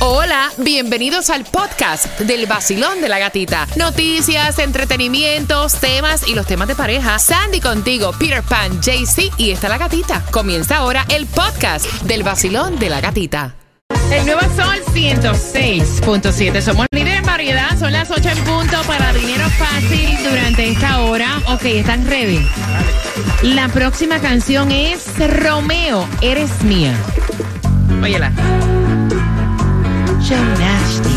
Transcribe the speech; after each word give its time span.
Hola, 0.00 0.52
bienvenidos 0.58 1.28
al 1.28 1.44
podcast 1.44 2.20
del 2.20 2.46
vacilón 2.46 3.00
de 3.00 3.08
la 3.08 3.18
gatita. 3.18 3.66
Noticias, 3.74 4.60
entretenimientos, 4.60 5.74
temas 5.80 6.28
y 6.28 6.36
los 6.36 6.46
temas 6.46 6.68
de 6.68 6.76
pareja. 6.76 7.18
Sandy 7.18 7.60
contigo, 7.60 8.12
Peter 8.16 8.44
Pan, 8.44 8.80
JC 8.80 9.32
y 9.38 9.50
está 9.50 9.68
la 9.68 9.76
gatita. 9.76 10.24
Comienza 10.30 10.76
ahora 10.76 11.04
el 11.08 11.26
podcast 11.26 11.84
del 12.02 12.22
vacilón 12.22 12.78
de 12.78 12.90
la 12.90 13.00
gatita. 13.00 13.56
El 14.12 14.24
nuevo 14.24 14.40
Sol 14.54 14.80
106.7. 14.94 16.60
Somos 16.60 16.86
líderes 16.92 17.18
en 17.18 17.26
variedad. 17.26 17.76
Son 17.76 17.92
las 17.92 18.08
8 18.08 18.28
en 18.28 18.44
punto 18.44 18.80
para 18.86 19.12
dinero 19.12 19.50
fácil 19.50 20.16
durante 20.22 20.68
esta 20.70 21.00
hora. 21.00 21.42
Ok, 21.48 21.64
¿están 21.64 22.06
ready? 22.06 22.38
La 23.42 23.68
próxima 23.68 24.20
canción 24.20 24.70
es 24.70 25.08
Romeo, 25.42 26.08
eres 26.22 26.62
mía. 26.62 26.94
Óyela. 28.00 28.32
Joe 30.28 30.36
Nasty. 30.36 31.16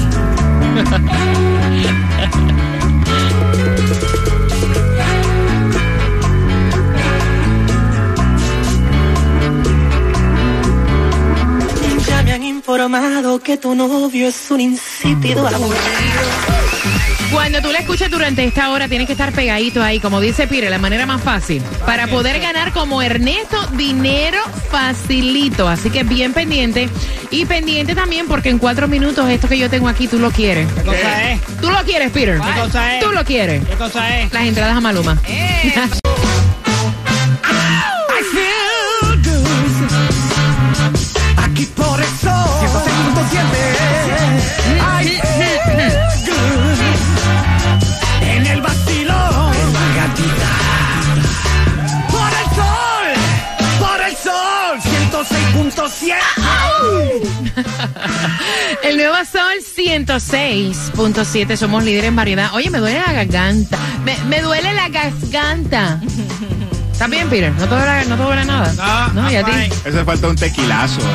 Ya 12.08 12.24
me 12.24 12.32
han 12.32 12.44
informado 12.44 13.40
que 13.42 13.58
tu 13.58 13.76
novio 13.76 14.30
es 14.30 14.50
un 14.50 14.62
insípido 14.62 15.46
aburrido. 15.46 16.91
Cuando 17.32 17.62
tú 17.62 17.72
la 17.72 17.80
escuches 17.80 18.10
durante 18.12 18.44
esta 18.44 18.72
hora, 18.72 18.88
tienes 18.88 19.08
que 19.08 19.14
estar 19.14 19.32
pegadito 19.32 19.82
ahí, 19.82 20.00
como 20.00 20.20
dice 20.20 20.48
Pire, 20.48 20.70
la 20.70 20.78
manera 20.78 21.06
más 21.06 21.22
fácil. 21.22 21.62
Para 21.86 22.08
poder 22.08 22.40
ganar 22.40 22.74
como 22.74 23.02
Ernesto, 23.02 23.58
dinero 23.74 24.40
facilito. 24.70 25.68
Así 25.68 25.90
que 25.90 26.04
bien 26.04 26.34
pendiente. 26.34 26.90
Y 27.30 27.46
pendiente 27.46 27.96
también 27.96 28.28
porque 28.28 28.50
en 28.50 28.58
cuatro 28.58 28.88
minutos 28.88 29.30
esto 29.30 29.48
que 29.48 29.58
yo 29.58 29.70
tengo 29.70 29.88
aquí, 29.88 30.08
tú 30.08 30.20
lo 30.20 30.32
quieres. 30.32 30.68
¿Qué 30.74 30.82
cosa 30.82 31.32
es? 31.32 31.42
Tú 31.62 31.72
lo 31.72 31.84
quieres, 31.84 32.12
Peter. 32.12 32.40
¿Qué 32.40 32.60
cosa 32.60 32.96
es? 32.98 33.04
Tú 33.04 33.12
lo 33.12 33.24
quieres. 33.24 33.64
¿Qué 33.66 33.76
cosa 33.76 34.20
es? 34.20 34.34
Las 34.34 34.44
entradas 34.44 34.76
a 34.76 34.82
Maluma. 34.82 35.14
Aquí 35.14 35.72
El 58.92 58.98
nuevo 58.98 59.16
Sol 59.24 59.54
106.7. 59.78 61.56
Somos 61.56 61.86
líderes 61.86 62.10
en 62.10 62.16
variedad. 62.18 62.50
Oye, 62.54 62.70
me 62.70 62.80
duele 62.80 63.00
la 63.00 63.14
garganta. 63.14 63.78
Me, 64.04 64.18
me 64.26 64.42
duele 64.42 64.74
la 64.74 64.90
garganta. 64.90 65.98
¿Estás 66.92 67.10
bien, 67.10 67.30
Peter? 67.30 67.54
¿No 67.54 67.70
te 67.70 67.74
duele, 67.74 68.06
no 68.08 68.18
te 68.18 68.24
duele 68.24 68.44
nada? 68.44 69.10
No, 69.14 69.32
¿y 69.32 69.36
a 69.38 69.46
ti? 69.46 69.52
Eso 69.86 70.04
falta 70.04 70.28
un 70.28 70.36
tequilazo. 70.36 71.00
No, 71.00 71.08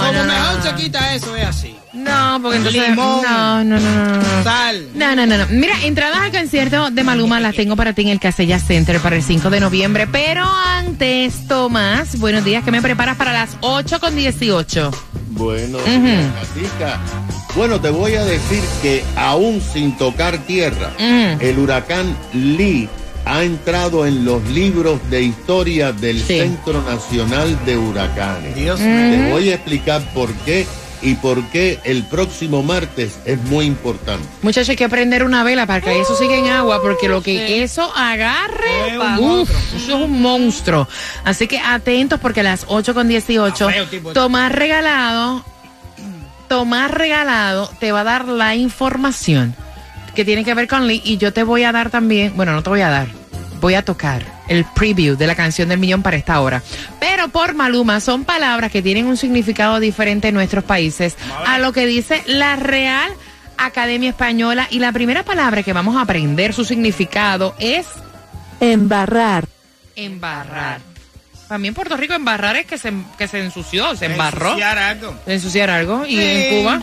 Como 0.00 0.12
no, 0.12 0.24
no, 0.24 0.32
mejor 0.32 0.56
no. 0.56 0.62
se 0.64 0.74
quita 0.74 1.14
eso, 1.14 1.36
es 1.36 1.46
así. 1.46 1.77
No, 2.08 2.42
porque 2.42 2.56
entonces... 2.58 2.88
Limón. 2.88 3.22
No, 3.22 3.64
no, 3.64 3.78
no, 3.80 3.94
no, 3.94 4.16
no. 4.16 4.42
Sal. 4.44 4.88
No, 4.94 5.14
no, 5.14 5.26
no, 5.26 5.38
no. 5.38 5.46
Mira, 5.50 5.74
entradas 5.84 6.18
al 6.18 6.30
concierto 6.32 6.90
de 6.90 7.04
Maluma 7.04 7.40
las 7.40 7.54
tengo 7.54 7.76
para 7.76 7.92
ti 7.92 8.02
en 8.02 8.08
el 8.08 8.20
Casella 8.20 8.58
Center 8.58 9.00
para 9.00 9.16
el 9.16 9.22
5 9.22 9.50
de 9.50 9.60
noviembre. 9.60 10.06
Pero 10.06 10.44
antes, 10.44 11.46
Tomás, 11.46 12.18
buenos 12.18 12.44
días. 12.44 12.64
¿Qué 12.64 12.70
me 12.70 12.82
preparas 12.82 13.16
para 13.16 13.32
las 13.32 13.50
8 13.60 14.00
con 14.00 14.14
18? 14.16 14.90
Bueno. 15.30 15.78
Gatica. 15.78 16.98
Bueno, 17.54 17.80
te 17.80 17.90
voy 17.90 18.14
a 18.14 18.24
decir 18.24 18.62
que 18.82 19.02
aún 19.16 19.60
sin 19.60 19.96
tocar 19.96 20.38
tierra, 20.38 20.90
Mm. 20.98 21.40
el 21.40 21.58
huracán 21.58 22.16
Lee 22.32 22.88
ha 23.24 23.42
entrado 23.42 24.06
en 24.06 24.24
los 24.24 24.42
libros 24.48 25.00
de 25.10 25.22
historia 25.22 25.92
del 25.92 26.18
Sí. 26.22 26.38
Centro 26.38 26.82
Nacional 26.82 27.58
de 27.66 27.76
Huracanes. 27.76 28.54
Dios 28.54 28.80
Mm. 28.80 28.84
mío. 28.84 29.10
Te 29.10 29.30
voy 29.32 29.50
a 29.50 29.54
explicar 29.54 30.02
por 30.14 30.32
qué 30.44 30.66
y 31.02 31.14
por 31.14 31.42
qué 31.50 31.78
el 31.84 32.04
próximo 32.04 32.62
martes 32.62 33.18
es 33.24 33.40
muy 33.44 33.66
importante. 33.66 34.26
Muchachos, 34.42 34.70
hay 34.70 34.76
que 34.76 34.88
prender 34.88 35.24
una 35.24 35.44
vela 35.44 35.66
para 35.66 35.80
que 35.80 36.00
eso 36.00 36.16
siga 36.16 36.36
en 36.36 36.48
agua, 36.48 36.80
porque 36.82 37.08
lo 37.08 37.22
que 37.22 37.62
eso 37.62 37.92
agarre, 37.94 38.88
Es 38.90 38.98
un 38.98 39.40
uf, 39.40 39.50
eso 39.76 39.96
es 39.98 40.04
un 40.04 40.20
monstruo. 40.20 40.88
Así 41.24 41.46
que 41.46 41.58
atentos 41.58 42.18
porque 42.20 42.40
a 42.40 42.44
las 42.44 42.64
8 42.68 42.94
con 42.94 43.08
18, 43.08 43.68
Ah. 43.68 43.72
Tomás 44.14 44.52
Regalado, 44.52 45.44
Tomás 46.48 46.90
Regalado 46.90 47.70
te 47.78 47.92
va 47.92 48.00
a 48.00 48.04
dar 48.04 48.26
la 48.26 48.54
información 48.56 49.54
que 50.14 50.24
tiene 50.24 50.44
que 50.44 50.54
ver 50.54 50.66
con 50.66 50.86
Lee 50.86 51.00
y 51.04 51.16
yo 51.18 51.32
te 51.32 51.42
voy 51.44 51.62
a 51.64 51.72
dar 51.72 51.90
también, 51.90 52.32
bueno, 52.36 52.52
no 52.52 52.62
te 52.62 52.70
voy 52.70 52.80
a 52.80 52.88
dar, 52.88 53.06
voy 53.60 53.74
a 53.74 53.84
tocar 53.84 54.37
el 54.48 54.64
preview 54.64 55.16
de 55.16 55.26
la 55.26 55.34
canción 55.34 55.68
del 55.68 55.78
millón 55.78 56.02
para 56.02 56.16
esta 56.16 56.40
hora. 56.40 56.62
Pero 57.00 57.28
por 57.28 57.54
Maluma 57.54 58.00
son 58.00 58.24
palabras 58.24 58.70
que 58.72 58.82
tienen 58.82 59.06
un 59.06 59.16
significado 59.16 59.80
diferente 59.80 60.28
en 60.28 60.34
nuestros 60.34 60.64
países 60.64 61.16
a 61.46 61.58
lo 61.58 61.72
que 61.72 61.86
dice 61.86 62.22
la 62.26 62.56
Real 62.56 63.10
Academia 63.56 64.10
Española 64.10 64.66
y 64.70 64.78
la 64.78 64.92
primera 64.92 65.22
palabra 65.24 65.62
que 65.62 65.72
vamos 65.72 65.96
a 65.96 66.02
aprender 66.02 66.52
su 66.54 66.64
significado 66.64 67.54
es 67.58 67.86
Embarrar. 68.60 69.44
embarrar. 69.96 70.80
También 71.48 71.70
en 71.70 71.74
Puerto 71.74 71.96
Rico 71.96 72.12
embarrar 72.14 72.56
es 72.56 72.66
que 72.66 72.76
se, 72.76 72.92
que 73.16 73.26
se 73.26 73.40
ensució, 73.40 73.96
se 73.96 74.06
embarró. 74.06 74.48
Ensuciar 74.48 74.78
algo. 74.78 75.14
Ensuciar 75.26 75.70
algo. 75.70 76.04
Y 76.06 76.16
Sí. 76.16 76.20
en 76.20 76.62
Cuba, 76.62 76.82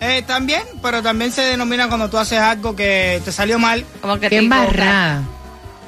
Eh, 0.00 0.22
también, 0.26 0.62
pero 0.82 1.02
también 1.02 1.32
se 1.32 1.40
denomina 1.42 1.88
cuando 1.88 2.10
tú 2.10 2.18
haces 2.18 2.38
algo 2.38 2.76
que 2.76 3.20
te 3.24 3.32
salió 3.32 3.58
mal. 3.58 3.84
Como 4.02 4.18
que 4.20 4.28
te 4.28 4.36
embarrada. 4.38 5.22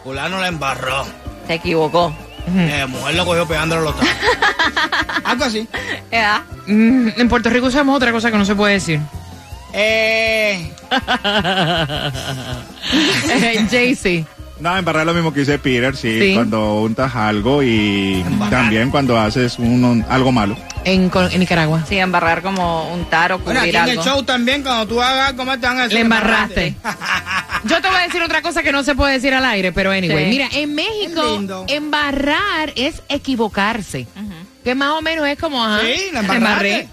Fulano 0.09 0.41
la 0.41 0.49
embarró. 0.49 1.05
Se 1.47 1.53
equivocó. 1.53 2.15
Eh, 2.57 2.87
mujer 2.89 3.15
lo 3.15 3.27
cogió 3.27 3.47
pegándole 3.47 3.83
los 3.83 3.95
tacos. 3.95 4.09
algo 5.25 5.45
así. 5.45 5.69
¿Verdad? 6.11 6.41
Mm, 6.67 7.09
en 7.15 7.29
Puerto 7.29 7.51
Rico 7.51 7.67
usamos 7.67 7.95
otra 7.95 8.11
cosa 8.11 8.31
que 8.31 8.39
no 8.39 8.47
se 8.47 8.55
puede 8.55 8.73
decir. 8.73 9.01
Eh, 9.75 10.73
JC. 13.71 14.25
No, 14.61 14.77
embarrar 14.79 15.05
lo 15.05 15.13
mismo 15.13 15.31
que 15.33 15.41
dice 15.41 15.59
Peter, 15.59 15.95
sí, 15.95 16.19
Sí. 16.19 16.35
cuando 16.35 16.81
untas 16.81 17.15
algo 17.15 17.63
y 17.63 18.25
también 18.51 18.91
cuando 18.91 19.21
haces 19.21 19.59
un, 19.59 20.05
algo 20.09 20.33
malo. 20.33 20.57
En, 20.85 21.11
Col- 21.11 21.31
en 21.31 21.41
Nicaragua. 21.41 21.85
Sí, 21.89 21.99
embarrar 21.99 22.41
como 22.43 22.91
untar 22.95 23.33
o 23.33 23.39
bueno, 23.41 23.61
cubrir 23.61 23.77
aquí 23.79 23.91
en 23.91 23.99
el 23.99 24.05
show 24.05 24.23
también, 24.23 24.63
cuando 24.63 24.87
tú 24.89 25.03
hagas 25.03 25.29
algo 25.29 25.45
te 25.45 25.67
van 25.67 25.79
a 25.79 25.83
decir. 25.83 25.95
Le 25.95 26.01
embarraste. 26.01 26.75
Yo 27.65 27.81
te 27.81 27.89
voy 27.89 27.97
a 27.97 28.03
decir 28.03 28.23
otra 28.23 28.43
cosa 28.43 28.63
que 28.63 28.73
no 28.73 28.83
se 28.83 28.95
puede 28.95 29.15
decir 29.15 29.35
al 29.35 29.45
aire, 29.45 29.73
pero 29.73 29.91
anyway. 29.91 30.25
Sí. 30.25 30.31
Mira, 30.31 30.49
en 30.53 30.75
México, 30.75 31.65
embarrar 31.69 32.73
es 32.77 33.03
equivocarse. 33.09 34.07
Que 34.65 34.75
más 34.75 34.91
o 34.91 35.03
menos 35.03 35.27
es 35.27 35.39
como, 35.39 35.65
ajá, 35.65 35.81
Sí, 35.83 36.11
la. 36.13 36.87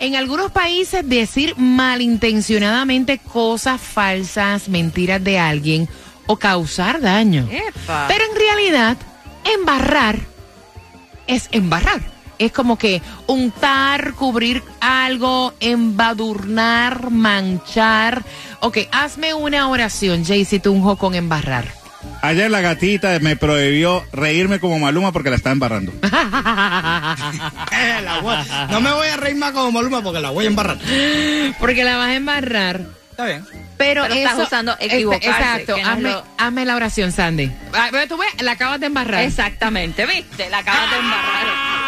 En 0.00 0.16
algunos 0.16 0.50
países 0.50 1.06
decir 1.06 1.54
malintencionadamente 1.58 3.18
cosas 3.18 3.78
falsas, 3.80 4.68
mentiras 4.68 5.22
de 5.22 5.38
alguien 5.38 5.88
o 6.26 6.36
causar 6.36 7.02
daño. 7.02 7.46
Epa. 7.50 8.06
Pero 8.08 8.24
en 8.24 8.36
realidad, 8.36 8.96
embarrar 9.44 10.18
es 11.26 11.48
embarrar. 11.52 12.00
Es 12.40 12.50
como 12.52 12.76
que 12.78 13.00
untar, 13.26 14.14
cubrir 14.14 14.62
algo, 14.80 15.52
embadurnar, 15.60 17.10
manchar. 17.10 18.24
Ok, 18.60 18.78
hazme 18.90 19.34
una 19.34 19.68
oración, 19.68 20.24
Jaycee 20.24 20.58
Tunjo, 20.58 20.96
con 20.96 21.14
embarrar. 21.14 21.66
Ayer 22.22 22.50
la 22.50 22.62
gatita 22.62 23.18
me 23.20 23.36
prohibió 23.36 24.02
reírme 24.12 24.58
como 24.58 24.78
Maluma 24.78 25.12
porque 25.12 25.28
la 25.30 25.36
está 25.36 25.50
embarrando. 25.52 25.92
Eh, 27.72 28.00
la 28.04 28.20
voy- 28.20 28.36
no 28.70 28.80
me 28.80 28.92
voy 28.92 29.08
a 29.08 29.16
reír 29.16 29.36
más 29.36 29.52
como 29.52 29.70
Maluma 29.72 30.02
porque 30.02 30.20
la 30.20 30.30
voy 30.30 30.44
a 30.44 30.48
embarrar. 30.48 30.78
Porque 31.58 31.84
la 31.84 31.96
vas 31.96 32.08
a 32.08 32.14
embarrar. 32.14 32.80
Está 33.10 33.26
bien. 33.26 33.44
Pero, 33.76 34.02
Pero 34.02 34.14
estás 34.14 34.32
eso- 34.34 34.42
usando 34.44 34.72
este, 34.80 34.96
equivocarse, 34.96 35.28
Exacto, 35.28 35.74
que 35.74 35.82
no 35.82 35.88
es 35.88 35.94
hazme, 35.94 36.10
lo- 36.10 36.24
hazme 36.38 36.64
la 36.64 36.76
oración, 36.76 37.12
Sandy. 37.12 37.50
Ah, 37.74 37.88
pero 37.90 38.06
tú 38.08 38.16
ves, 38.18 38.42
la 38.42 38.52
acabas 38.52 38.80
de 38.80 38.86
embarrar. 38.86 39.22
Exactamente, 39.22 40.06
¿viste? 40.06 40.48
La 40.50 40.58
acabas 40.58 40.90
de 40.90 40.96
embarrar. 40.96 41.46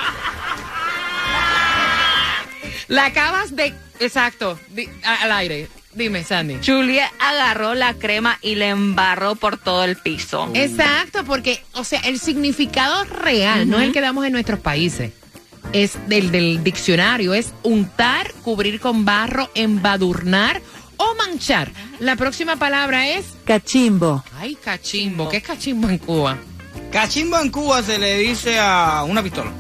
La 2.93 3.07
acabas 3.07 3.55
de. 3.57 3.73
Exacto, 4.01 4.59
di- 4.71 4.89
a- 5.05 5.23
al 5.25 5.33
aire. 5.33 5.69
Dime, 5.95 6.25
Sandy. 6.25 6.57
Julia 6.65 7.11
agarró 7.19 7.75
la 7.75 7.93
crema 7.95 8.39
y 8.41 8.55
le 8.55 8.69
embarró 8.69 9.35
por 9.35 9.59
todo 9.59 9.85
el 9.85 9.97
piso. 9.97 10.49
Exacto, 10.55 11.23
porque, 11.25 11.63
o 11.75 11.85
sea, 11.85 12.01
el 12.01 12.19
significado 12.19 13.05
real, 13.05 13.69
no 13.69 13.79
el 13.79 13.93
que 13.93 14.01
damos 14.01 14.25
en 14.25 14.33
nuestros 14.33 14.59
países, 14.61 15.13
es 15.75 15.99
del, 16.09 16.31
del 16.31 16.65
diccionario, 16.65 17.35
es 17.35 17.53
untar, 17.63 18.33
cubrir 18.43 18.81
con 18.81 19.05
barro, 19.05 19.51
embadurnar 19.55 20.63
o 20.97 21.15
manchar. 21.15 21.71
La 21.99 22.17
próxima 22.17 22.57
palabra 22.57 23.09
es, 23.09 23.27
Cachimbo. 23.45 24.25
ay, 24.39 24.55
cachimbo. 24.57 25.29
¿Qué 25.29 25.37
es 25.39 25.43
cachimbo 25.43 25.89
en 25.91 25.99
Cuba? 25.99 26.39
Cachimbo 26.91 27.39
en 27.39 27.51
Cuba 27.51 27.83
se 27.83 27.99
le 27.99 28.19
dice 28.19 28.59
a 28.59 29.05
una 29.07 29.23
pistola. 29.23 29.51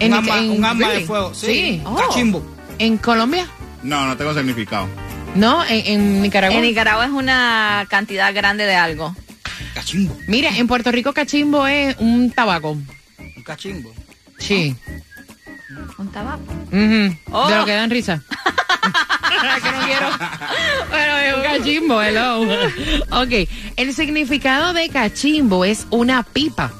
En- 0.00 0.12
un 0.12 0.18
arma, 0.18 0.40
un 0.40 0.78
de 0.78 1.00
fuego. 1.06 1.32
Sí. 1.32 1.46
Sí. 1.46 1.82
Oh. 1.84 1.94
Cachimbo. 1.94 2.55
¿En 2.78 2.98
Colombia? 2.98 3.46
No, 3.82 4.06
no 4.06 4.16
tengo 4.16 4.34
significado. 4.34 4.88
No, 5.34 5.64
en, 5.64 5.86
en 5.86 6.22
Nicaragua. 6.22 6.56
En 6.56 6.62
Nicaragua 6.62 7.04
es 7.04 7.10
una 7.10 7.86
cantidad 7.88 8.34
grande 8.34 8.64
de 8.64 8.74
algo. 8.74 9.14
Cachimbo. 9.74 10.16
Mira, 10.26 10.56
en 10.56 10.66
Puerto 10.66 10.90
Rico 10.90 11.12
cachimbo 11.12 11.66
es 11.66 11.96
un 11.98 12.30
tabaco. 12.30 12.70
Un 12.70 13.42
cachimbo. 13.44 13.92
Sí. 14.38 14.74
Un 15.98 16.10
tabaco. 16.10 16.42
Oh. 17.30 17.48
De 17.48 17.56
lo 17.56 17.64
que 17.64 17.72
dan 17.72 17.90
risa. 17.90 18.22
que 19.62 19.70
no 19.70 19.86
quiero. 19.86 20.08
Bueno, 20.88 21.16
es 21.18 21.34
un 21.34 21.42
cachimbo, 21.42 22.02
hello. 22.02 22.42
Ok, 23.10 23.48
el 23.76 23.94
significado 23.94 24.72
de 24.72 24.88
cachimbo 24.88 25.64
es 25.64 25.86
una 25.90 26.22
pipa. 26.22 26.72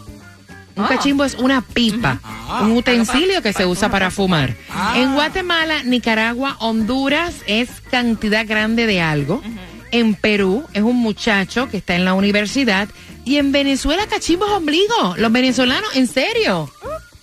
Un 0.77 0.85
Oh. 0.85 0.89
cachimbo 0.89 1.25
es 1.25 1.35
una 1.35 1.63
pipa, 1.63 2.21
un 2.61 2.73
utensilio 2.73 3.41
que 3.43 3.53
se 3.55 3.65
usa 3.65 3.89
para 3.89 4.11
fumar. 4.11 4.55
En 4.95 5.15
Guatemala, 5.15 5.83
Nicaragua, 5.85 6.57
Honduras 6.61 7.35
es 7.47 7.69
cantidad 7.91 8.47
grande 8.47 8.87
de 8.87 9.01
algo. 9.01 9.43
En 9.91 10.15
Perú 10.15 10.67
es 10.75 10.83
un 10.83 10.97
muchacho 10.97 11.69
que 11.71 11.79
está 11.79 11.95
en 11.95 12.05
la 12.05 12.13
universidad. 12.15 12.89
Y 13.25 13.39
en 13.39 13.53
Venezuela, 13.53 14.07
cachimbo 14.07 14.45
es 14.47 14.53
ombligo. 14.53 15.15
Los 15.17 15.33
venezolanos, 15.33 15.97
en 15.97 16.07
serio. 16.07 16.71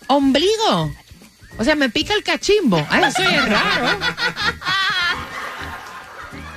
Ombligo. 0.08 0.92
O 1.60 1.64
sea, 1.64 1.76
me 1.76 1.90
pica 1.90 2.14
el 2.16 2.24
cachimbo. 2.24 2.84
Ay, 2.90 3.04
eso 3.08 3.22
es 3.22 3.50
raro. 3.50 4.00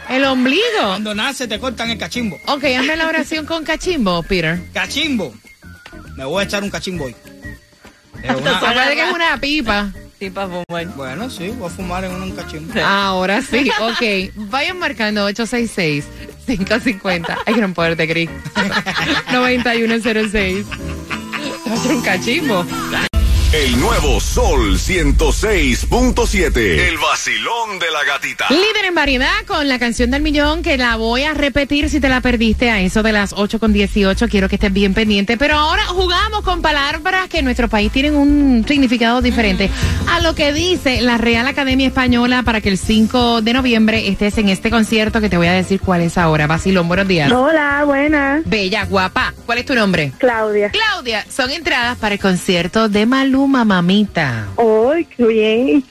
El 0.08 0.24
ombligo. 0.24 0.62
Cuando 0.86 1.14
nace 1.14 1.46
te 1.48 1.58
cortan 1.58 1.90
el 1.90 1.98
cachimbo. 1.98 2.38
Ok, 2.46 2.64
hazme 2.78 2.96
la 2.96 3.06
oración 3.08 3.44
con 3.44 3.64
cachimbo, 3.64 4.22
Peter. 4.22 4.60
Cachimbo. 4.72 5.34
Me 6.16 6.24
voy 6.24 6.42
a 6.42 6.44
echar 6.44 6.62
un 6.62 6.70
cachimbo 6.70 7.04
hoy. 7.04 7.16
Es 8.22 8.34
una- 8.34 8.56
Acuérdate 8.58 8.94
que 8.96 9.02
es 9.08 9.14
una 9.14 9.38
pipa. 9.40 9.90
Sí, 10.18 10.30
para 10.30 10.48
fumar. 10.48 10.86
Bueno, 10.96 11.28
sí, 11.28 11.48
voy 11.58 11.66
a 11.68 11.70
fumar 11.70 12.04
en 12.04 12.12
un 12.12 12.30
cachimbo. 12.32 12.72
Ahora 12.82 13.42
sí, 13.42 13.70
ok. 13.78 14.32
Vayan 14.50 14.78
marcando 14.78 15.28
866-550. 15.30 17.36
Ay, 17.44 17.54
gran 17.54 17.74
poder 17.74 17.96
de 17.96 18.08
Cris. 18.08 18.30
9106. 19.32 20.66
Va 21.68 21.74
a 21.74 21.76
ser 21.76 21.92
un 21.94 22.02
cachimbo. 22.02 22.64
El 23.52 23.80
nuevo 23.80 24.20
Sol 24.20 24.76
106.7. 24.76 26.56
El 26.56 26.98
vacilón 26.98 27.78
de 27.78 27.90
la 27.92 28.02
gatita. 28.04 28.46
Líder 28.50 28.86
en 28.88 28.94
variedad 28.94 29.44
con 29.46 29.68
la 29.68 29.78
canción 29.78 30.10
del 30.10 30.20
millón 30.20 30.64
que 30.64 30.76
la 30.76 30.96
voy 30.96 31.22
a 31.22 31.32
repetir 31.32 31.88
si 31.88 32.00
te 32.00 32.08
la 32.08 32.20
perdiste 32.20 32.70
a 32.70 32.80
eso 32.80 33.04
de 33.04 33.12
las 33.12 33.32
8 33.32 33.60
con 33.60 33.72
18. 33.72 34.28
Quiero 34.28 34.48
que 34.48 34.56
estés 34.56 34.72
bien 34.72 34.94
pendiente. 34.94 35.36
Pero 35.36 35.54
ahora 35.54 35.84
jugamos 35.86 36.42
con 36.42 36.60
palabras 36.60 37.28
que 37.28 37.38
en 37.38 37.44
nuestro 37.44 37.68
país 37.68 37.92
tienen 37.92 38.16
un 38.16 38.64
significado 38.66 39.22
diferente 39.22 39.70
a 40.10 40.18
lo 40.20 40.34
que 40.34 40.52
dice 40.52 41.00
la 41.00 41.16
Real 41.16 41.46
Academia 41.46 41.86
Española 41.86 42.42
para 42.42 42.60
que 42.60 42.68
el 42.68 42.78
5 42.78 43.42
de 43.42 43.52
noviembre 43.52 44.08
estés 44.08 44.38
en 44.38 44.48
este 44.48 44.70
concierto 44.70 45.20
que 45.20 45.28
te 45.28 45.36
voy 45.36 45.46
a 45.46 45.52
decir 45.52 45.80
cuál 45.80 46.00
es 46.00 46.18
ahora. 46.18 46.48
Vacilón, 46.48 46.88
buenos 46.88 47.06
días. 47.06 47.30
Hola, 47.30 47.84
buenas. 47.86 48.42
Bella, 48.44 48.86
guapa. 48.86 49.32
¿Cuál 49.46 49.58
es 49.58 49.66
tu 49.66 49.74
nombre? 49.76 50.12
Claudia. 50.18 50.70
Claudia, 50.70 51.24
son 51.30 51.52
entradas 51.52 51.96
para 51.96 52.16
el 52.16 52.20
concierto 52.20 52.88
de 52.88 53.06
Maluma, 53.36 53.66
mamita. 53.66 54.48
¡Ay, 54.56 55.04
qué 55.04 55.26
bien! 55.26 55.84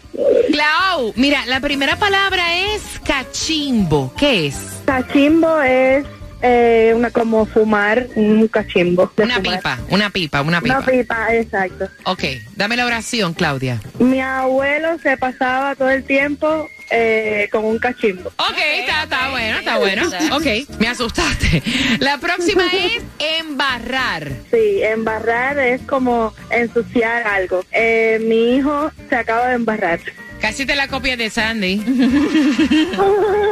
Clau, 0.51 1.13
mira, 1.15 1.45
la 1.45 1.59
primera 1.59 1.95
palabra 1.95 2.57
es 2.57 2.81
cachimbo. 3.05 4.11
¿Qué 4.17 4.47
es? 4.47 4.55
Cachimbo 4.85 5.61
es 5.61 6.07
eh, 6.41 6.91
una 6.95 7.11
como 7.11 7.45
fumar 7.45 8.07
un 8.15 8.47
cachimbo. 8.47 9.11
Una 9.17 9.35
fumar. 9.35 9.57
pipa, 9.57 9.79
una 9.91 10.09
pipa, 10.09 10.41
una 10.41 10.59
pipa. 10.59 10.77
Una 10.79 10.85
pipa, 10.87 11.35
exacto. 11.35 11.87
Ok, 12.05 12.23
dame 12.55 12.77
la 12.77 12.87
oración, 12.87 13.35
Claudia. 13.35 13.79
Mi 13.99 14.19
abuelo 14.19 14.97
se 15.03 15.15
pasaba 15.15 15.75
todo 15.75 15.91
el 15.91 16.03
tiempo 16.03 16.67
eh, 16.95 17.49
con 17.51 17.65
un 17.65 17.77
cachimbo. 17.77 18.29
Ok, 18.29 18.57
está, 18.79 19.03
está 19.03 19.29
bueno, 19.29 19.59
está 19.59 19.77
bueno. 19.77 20.07
Ok, 20.31 20.79
me 20.79 20.87
asustaste. 20.87 21.61
La 21.99 22.17
próxima 22.19 22.63
es 22.73 23.03
embarrar. 23.39 24.31
Sí, 24.51 24.81
embarrar 24.81 25.59
es 25.59 25.81
como 25.81 26.33
ensuciar 26.49 27.27
algo. 27.27 27.63
Eh, 27.71 28.19
mi 28.21 28.55
hijo 28.55 28.91
se 29.09 29.15
acaba 29.15 29.49
de 29.49 29.55
embarrar. 29.55 29.99
Casi 30.39 30.65
te 30.65 30.75
la 30.75 30.87
copias 30.87 31.17
de 31.17 31.29
Sandy. 31.29 31.77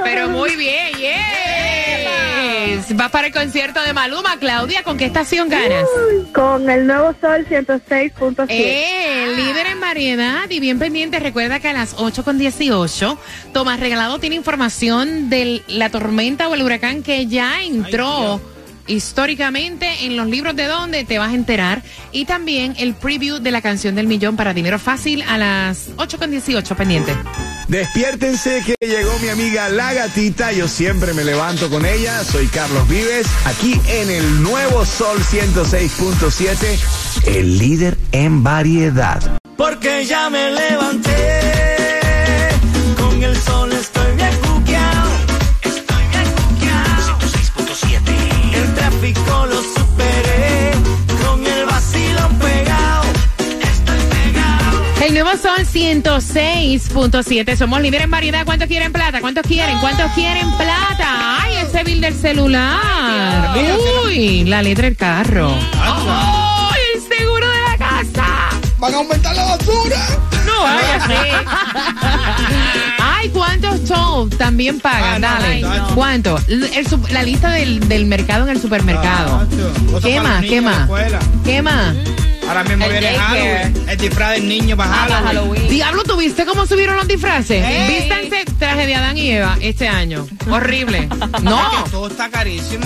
Pero 0.03 0.29
muy 0.29 0.55
bien, 0.55 0.91
yes. 2.43 2.95
Vas 2.95 3.11
para 3.11 3.27
el 3.27 3.33
concierto 3.33 3.81
de 3.81 3.93
Maluma, 3.93 4.37
Claudia. 4.39 4.83
¿Con 4.83 4.97
qué 4.97 5.05
estación 5.05 5.49
ganas? 5.49 5.85
Con 6.33 6.69
el 6.69 6.87
nuevo 6.87 7.13
sol 7.19 7.45
106.7. 7.49 8.45
Eh, 8.49 9.33
líder 9.35 9.67
en 9.67 9.79
variedad 9.79 10.49
y 10.49 10.59
bien 10.59 10.79
pendiente. 10.79 11.19
Recuerda 11.19 11.59
que 11.59 11.69
a 11.69 11.73
las 11.73 11.95
8 11.97 12.23
con 12.23 12.37
18, 12.37 13.17
Tomás 13.53 13.79
Regalado 13.79 14.19
tiene 14.19 14.35
información 14.35 15.29
de 15.29 15.61
la 15.67 15.89
tormenta 15.89 16.47
o 16.49 16.53
el 16.53 16.61
huracán 16.61 17.03
que 17.03 17.27
ya 17.27 17.63
entró. 17.63 18.41
Históricamente, 18.85 20.05
en 20.05 20.17
los 20.17 20.27
libros 20.27 20.57
de 20.57 20.65
dónde 20.65 21.05
te 21.05 21.17
vas 21.17 21.31
a 21.31 21.35
enterar. 21.35 21.81
Y 22.11 22.25
también 22.25 22.75
el 22.77 22.93
preview 22.93 23.39
de 23.39 23.51
la 23.51 23.61
canción 23.61 23.95
del 23.95 24.07
millón 24.07 24.35
para 24.35 24.53
dinero 24.53 24.77
fácil 24.77 25.23
a 25.23 25.37
las 25.37 25.89
8 25.97 26.17
con 26.17 26.31
18, 26.31 26.75
pendiente. 26.75 27.13
Despiértense 27.67 28.63
que 28.65 28.75
llegó 28.85 29.17
mi 29.19 29.29
amiga 29.29 29.69
La 29.69 29.93
Gatita. 29.93 30.51
Yo 30.51 30.67
siempre 30.67 31.13
me 31.13 31.23
levanto 31.23 31.69
con 31.69 31.85
ella. 31.85 32.23
Soy 32.23 32.47
Carlos 32.47 32.87
Vives, 32.87 33.27
aquí 33.45 33.79
en 33.87 34.09
el 34.09 34.43
nuevo 34.43 34.85
Sol 34.85 35.19
106.7, 35.19 37.27
el 37.27 37.57
líder 37.57 37.97
en 38.11 38.43
variedad. 38.43 39.39
Porque 39.57 40.05
ya 40.05 40.29
me 40.29 40.51
levanté. 40.51 41.72
Son 55.41 55.65
106.7. 55.65 57.55
Somos 57.57 57.81
líderes 57.81 58.05
en 58.05 58.11
variedad. 58.11 58.45
¿Cuántos 58.45 58.67
quieren 58.67 58.91
plata? 58.91 59.19
¿Cuántos 59.21 59.43
quieren? 59.47 59.77
¿Cuántos 59.79 60.11
quieren 60.13 60.49
plata? 60.57 61.39
¡Ay, 61.43 61.55
ese 61.57 61.83
bill 61.83 62.01
del 62.01 62.13
celular! 62.15 63.55
¡Uy! 64.05 64.43
La 64.45 64.61
letra 64.61 64.85
del 64.85 64.95
carro. 64.97 65.53
¡Ay, 65.81 66.79
el 66.95 67.01
seguro 67.17 67.47
de 67.47 67.61
la 67.71 67.77
casa! 67.77 68.25
Van 68.79 68.93
a 68.93 68.97
aumentar 68.97 69.35
la 69.35 69.43
basura. 69.45 69.97
No 70.45 70.61
vaya. 70.63 70.99
Ay, 73.01 73.29
¿cuántos 73.29 73.83
tolls 73.85 74.37
también 74.37 74.79
pagan? 74.79 75.23
Ah, 75.23 75.37
no, 75.39 75.43
Dale. 75.43 75.61
no, 75.61 75.73
no. 75.75 75.95
¿Cuánto? 75.95 76.37
El 76.47 76.87
su- 76.87 76.99
la 77.09 77.23
lista 77.23 77.51
del, 77.51 77.87
del 77.87 78.05
mercado 78.05 78.43
en 78.43 78.49
el 78.49 78.61
supermercado. 78.61 79.47
Cosas 79.89 80.03
¿Qué 80.03 80.17
para 80.17 80.23
más? 80.29 80.41
los 80.41 80.49
¿Qué. 80.49 81.61
Ahora 82.47 82.63
mismo 82.63 82.85
El 82.85 82.91
viene. 82.91 83.17
Halloween. 83.17 83.89
El 83.89 83.97
disfraz 83.97 84.31
del 84.31 84.47
niño 84.47 84.77
para 84.77 84.91
Ah, 84.91 84.95
Halloween. 85.07 85.25
Halloween. 85.27 85.67
Diablo, 85.69 86.03
¿tú 86.03 86.17
viste 86.17 86.45
cómo 86.45 86.65
subieron 86.65 86.95
los 86.97 87.07
disfraces? 87.07 87.63
Ey. 87.63 87.87
Vístanse 87.99 88.45
traje 88.59 88.85
de 88.85 88.95
Adán 88.95 89.17
y 89.17 89.31
Eva 89.31 89.57
este 89.61 89.87
año. 89.87 90.27
Horrible. 90.49 91.07
No. 91.41 91.83
todo 91.91 92.07
está 92.07 92.29
carísimo. 92.29 92.85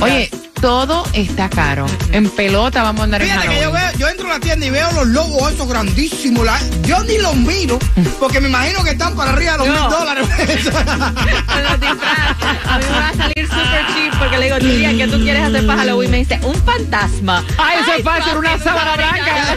Oye, 0.00 0.30
todo 0.62 1.04
está 1.12 1.50
caro. 1.50 1.84
En 2.12 2.30
pelota 2.30 2.82
vamos 2.84 3.00
a 3.00 3.04
andar 3.04 3.20
en 3.20 3.28
Fíjate 3.28 3.48
que 3.48 3.60
yo, 3.60 3.72
veo, 3.72 3.90
yo 3.98 4.08
entro 4.08 4.26
a 4.30 4.34
la 4.34 4.40
tienda 4.40 4.64
y 4.64 4.70
veo 4.70 4.90
los 4.92 5.08
logos 5.08 5.52
esos 5.52 5.68
grandísimos. 5.68 6.46
la- 6.46 6.60
yo 6.84 7.02
ni 7.02 7.18
los 7.18 7.34
miro 7.36 7.78
porque 8.20 8.40
me 8.40 8.48
imagino 8.48 8.82
que 8.84 8.90
están 8.90 9.14
para 9.16 9.32
arriba 9.32 9.52
de 9.52 9.58
los 9.58 9.68
mil 9.68 9.76
dólares. 9.90 10.28
Con 10.28 11.62
los 11.64 11.80
disfraces. 11.80 12.36
A 12.66 12.78
mí 12.78 12.84
me 12.90 12.98
va 12.98 13.08
a 13.08 13.14
salir 13.14 13.46
super 13.48 13.86
cheap 13.94 14.18
porque 14.18 14.38
le 14.38 14.44
digo, 14.46 14.58
tía, 14.58 14.90
¿qué 14.96 15.08
tú 15.08 15.18
quieres 15.20 15.42
hacer 15.42 15.66
para 15.66 15.78
Halloween? 15.80 16.10
Me 16.12 16.16
dice, 16.18 16.38
un 16.44 16.54
fantasma. 16.54 17.44
Ay, 17.58 17.78
eso 17.82 17.92
es 17.94 18.04
fácil, 18.04 18.36
una 18.36 18.56
sábana 18.58 18.94
blanca. 18.96 19.56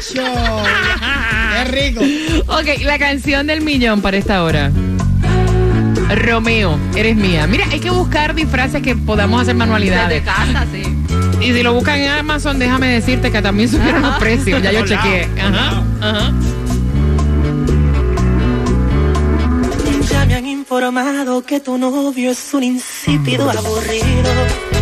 Qué 1.53 1.63
rico. 1.65 2.01
Ok, 2.47 2.81
la 2.83 2.97
canción 3.00 3.47
del 3.47 3.62
millón 3.62 4.01
para 4.01 4.17
esta 4.17 4.43
hora. 4.43 4.71
Romeo, 6.09 6.77
eres 6.95 7.15
mía. 7.15 7.47
Mira, 7.47 7.65
hay 7.71 7.79
que 7.79 7.89
buscar 7.89 8.35
disfraces 8.35 8.81
que 8.81 8.95
podamos 8.95 9.41
hacer 9.41 9.55
manualidades. 9.55 10.24
Desde 10.24 10.25
casa, 10.25 10.65
sí. 10.71 10.83
Y 11.41 11.53
si 11.53 11.63
lo 11.63 11.74
buscan 11.74 12.00
en 12.00 12.09
Amazon, 12.12 12.59
déjame 12.59 12.88
decirte 12.88 13.31
que 13.31 13.41
también 13.41 13.69
subieron 13.69 14.01
los 14.01 14.15
precios. 14.19 14.62
Ya 14.62 14.71
yo 14.71 14.85
chequeé. 14.85 15.27
Ajá, 15.41 15.83
ajá. 16.01 16.33
Ya 20.09 20.25
me 20.25 20.35
han 20.35 20.45
informado 20.47 21.43
que 21.43 21.59
tu 21.59 21.77
novio 21.77 22.31
es 22.31 22.53
un 22.53 22.63
insípido 22.63 23.50
aburrido. 23.50 24.75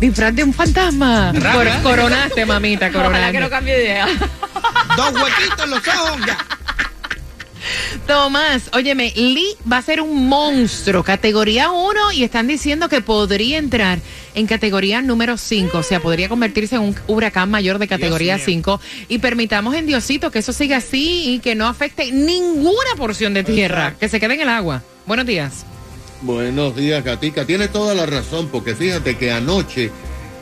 Disfraz 0.00 0.34
de 0.34 0.44
un 0.44 0.52
fantasma. 0.52 1.32
Coronaste, 1.82 2.44
mamita, 2.46 2.88
Ojalá 2.88 3.04
coronaste. 3.04 3.32
que 3.32 3.40
no 3.40 3.50
cambie 3.50 3.74
de 3.74 3.82
idea. 3.84 4.06
Dos 4.96 5.12
en 5.64 5.70
los 5.70 5.88
ojos. 5.88 6.26
ya. 6.26 6.38
Tomás, 8.06 8.70
óyeme, 8.72 9.12
Lee 9.16 9.56
va 9.70 9.78
a 9.78 9.82
ser 9.82 10.00
un 10.00 10.28
monstruo, 10.28 11.02
categoría 11.02 11.70
1, 11.70 12.12
y 12.12 12.24
están 12.24 12.46
diciendo 12.46 12.88
que 12.88 13.00
podría 13.00 13.58
entrar 13.58 13.98
en 14.34 14.46
categoría 14.46 15.02
número 15.02 15.36
5, 15.36 15.76
o 15.76 15.82
sea, 15.82 16.00
podría 16.00 16.28
convertirse 16.28 16.76
en 16.76 16.82
un 16.82 16.96
huracán 17.06 17.50
mayor 17.50 17.78
de 17.78 17.88
categoría 17.88 18.38
5, 18.38 18.80
y 19.08 19.18
permitamos 19.18 19.74
en 19.74 19.86
Diosito 19.86 20.30
que 20.30 20.38
eso 20.38 20.52
siga 20.52 20.78
así 20.78 21.34
y 21.34 21.38
que 21.40 21.54
no 21.54 21.66
afecte 21.66 22.12
ninguna 22.12 22.94
porción 22.96 23.34
de 23.34 23.44
tierra, 23.44 23.94
que 23.98 24.08
se 24.08 24.20
quede 24.20 24.34
en 24.34 24.42
el 24.42 24.48
agua. 24.48 24.82
Buenos 25.06 25.26
días. 25.26 25.66
Buenos 26.22 26.74
días, 26.74 27.04
Gatica. 27.04 27.44
Tiene 27.46 27.68
toda 27.68 27.94
la 27.94 28.06
razón, 28.06 28.48
porque 28.50 28.74
fíjate 28.74 29.16
que 29.16 29.30
anoche 29.30 29.90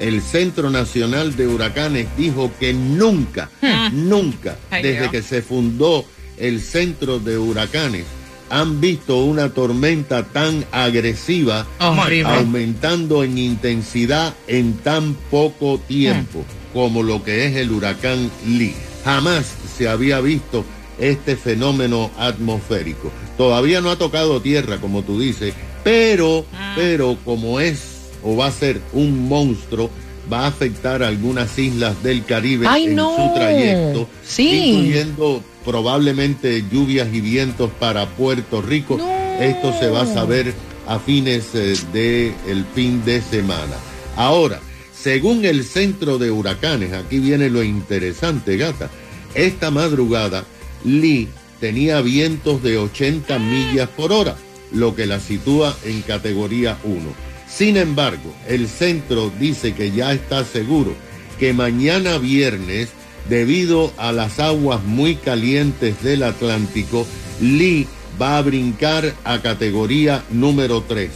el 0.00 0.23
Centro 0.23 0.71
Nacional 0.71 1.37
de 1.37 1.47
Huracanes 1.47 2.09
dijo 2.17 2.50
que 2.59 2.73
nunca, 2.73 3.50
nunca, 3.93 4.57
Ay, 4.71 4.83
desde 4.83 5.11
que 5.11 5.23
se 5.23 5.43
fundó 5.43 6.05
el 6.37 6.61
Centro 6.61 7.19
de 7.19 7.38
Huracanes, 7.38 8.05
han 8.49 8.81
visto 8.81 9.25
una 9.25 9.49
tormenta 9.50 10.25
tan 10.25 10.65
agresiva, 10.71 11.67
aumentando 11.79 13.25
en 13.25 13.38
intensidad 13.38 14.35
en 14.47 14.75
tan 14.75 15.15
poco 15.31 15.79
tiempo 15.79 16.45
como 16.73 17.03
lo 17.03 17.25
que 17.25 17.47
es 17.47 17.57
el 17.57 17.73
huracán 17.73 18.31
Lee. 18.47 18.75
Jamás 19.05 19.55
se 19.76 19.88
había 19.88 20.21
visto 20.21 20.65
este 20.99 21.37
fenómeno 21.37 22.11
atmosférico. 22.19 23.11
Todavía 23.37 23.81
no 23.81 23.91
ha 23.91 23.97
tocado 23.97 24.41
tierra, 24.41 24.79
como 24.79 25.03
tú 25.03 25.19
dices, 25.19 25.55
pero, 25.83 26.45
pero 26.75 27.17
como 27.25 27.61
es 27.61 27.79
o 28.26 28.37
va 28.37 28.47
a 28.49 28.50
ser 28.52 28.80
un 28.92 29.28
monstruo, 29.28 29.88
va 30.30 30.40
a 30.40 30.47
afectar 30.49 31.02
algunas 31.04 31.56
islas 31.59 32.02
del 32.02 32.25
Caribe 32.25 32.66
Ay, 32.68 32.87
en 32.87 32.97
no. 32.97 33.14
su 33.16 33.35
trayecto, 33.35 34.09
Sí. 34.26 34.71
incluyendo 34.73 35.42
probablemente 35.64 36.64
lluvias 36.71 37.09
y 37.14 37.21
vientos 37.21 37.71
para 37.78 38.06
Puerto 38.06 38.61
Rico. 38.61 38.99
Esto 39.40 39.73
se 39.78 39.88
va 39.88 40.02
a 40.02 40.06
saber 40.06 40.52
a 40.88 40.99
fines 40.99 41.52
del 41.92 42.64
fin 42.75 43.04
de 43.04 43.21
semana. 43.23 43.75
Ahora, 44.16 44.61
según 45.00 45.45
el 45.45 45.62
centro 45.64 46.18
de 46.18 46.30
huracanes, 46.30 46.92
aquí 46.92 47.18
viene 47.21 47.49
lo 47.49 47.62
interesante, 47.62 48.56
gata. 48.56 48.90
Esta 49.35 49.71
madrugada, 49.71 50.45
Lee 50.85 51.28
tenía 51.61 52.00
vientos 52.00 52.62
de 52.62 52.78
80 52.78 53.38
millas 53.38 53.88
por 53.90 54.12
hora, 54.12 54.37
lo 54.73 54.95
que 54.97 55.06
la 55.06 55.21
sitúa 55.21 55.76
en 55.85 56.02
categoría 56.02 56.78
1. 56.85 57.25
Sin 57.49 57.76
embargo, 57.76 58.35
el 58.49 58.69
centro 58.69 59.31
dice 59.38 59.75
que 59.75 59.91
ya 59.93 60.12
está 60.12 60.45
seguro 60.45 60.95
que 61.38 61.53
mañana 61.53 62.19
viernes, 62.19 62.88
debido 63.29 63.93
a 63.97 64.12
las 64.12 64.38
aguas 64.38 64.83
muy 64.85 65.17
calientes 65.17 66.03
del 66.03 66.23
Atlántico, 66.23 67.07
Lee 67.41 67.87
va 68.21 68.38
a 68.38 68.43
brincar 68.43 69.15
a 69.25 69.41
categoría 69.41 70.25
número 70.31 70.83
3. 70.83 71.11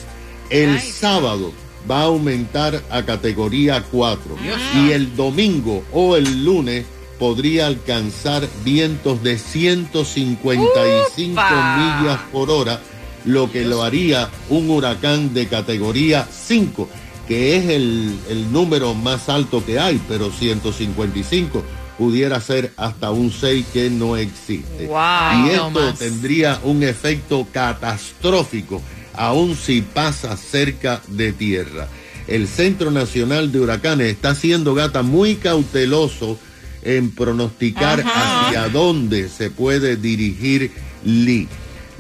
El 0.51 0.81
sábado 0.81 1.53
va 1.91 2.01
a 2.01 2.05
aumentar 2.05 2.83
a 2.91 3.05
categoría 3.05 3.83
4 3.91 4.37
y 4.75 4.91
el 4.91 5.17
domingo 5.17 5.83
o 5.93 6.17
el 6.17 6.45
lunes 6.45 6.85
podría 7.19 7.67
alcanzar 7.67 8.49
vientos 8.65 9.23
de 9.23 9.39
155 9.39 11.33
¡Upa! 11.33 11.77
millas 11.77 12.21
por 12.33 12.51
hora, 12.51 12.81
lo 13.25 13.51
que 13.51 13.65
lo 13.65 13.83
haría 13.83 14.29
un 14.49 14.71
huracán 14.71 15.35
de 15.35 15.47
categoría 15.47 16.27
5, 16.31 16.89
que 17.29 17.57
es 17.57 17.67
el, 17.67 18.19
el 18.29 18.53
número 18.53 18.95
más 18.95 19.29
alto 19.29 19.65
que 19.65 19.79
hay, 19.79 20.01
pero 20.09 20.31
155 20.31 21.63
pudiera 22.01 22.41
ser 22.41 22.73
hasta 22.79 23.11
un 23.11 23.31
6 23.31 23.67
que 23.75 23.91
no 23.91 24.17
existe. 24.17 24.87
Wow. 24.87 25.47
y 25.47 25.51
esto 25.51 25.95
tendría 25.99 26.59
un 26.65 26.83
efecto 26.83 27.47
catastrófico, 27.53 28.81
aun 29.13 29.55
si 29.55 29.83
pasa 29.83 30.35
cerca 30.39 31.03
de 31.09 31.35
tierra. 31.35 31.89
El 32.27 32.49
Centro 32.49 32.91
Nacional 32.91 33.53
de 33.53 33.61
Huracanes 33.61 34.07
está 34.07 34.35
siendo 34.35 34.75
gata 34.75 35.03
muy 35.03 35.35
cauteloso 35.37 36.39
en 36.83 37.11
pronosticar 37.11 38.03
hacia 38.03 38.71
dónde 38.71 39.29
se 39.29 39.51
puede 39.51 39.97
dirigir 39.97 40.73
Lee. 41.05 41.49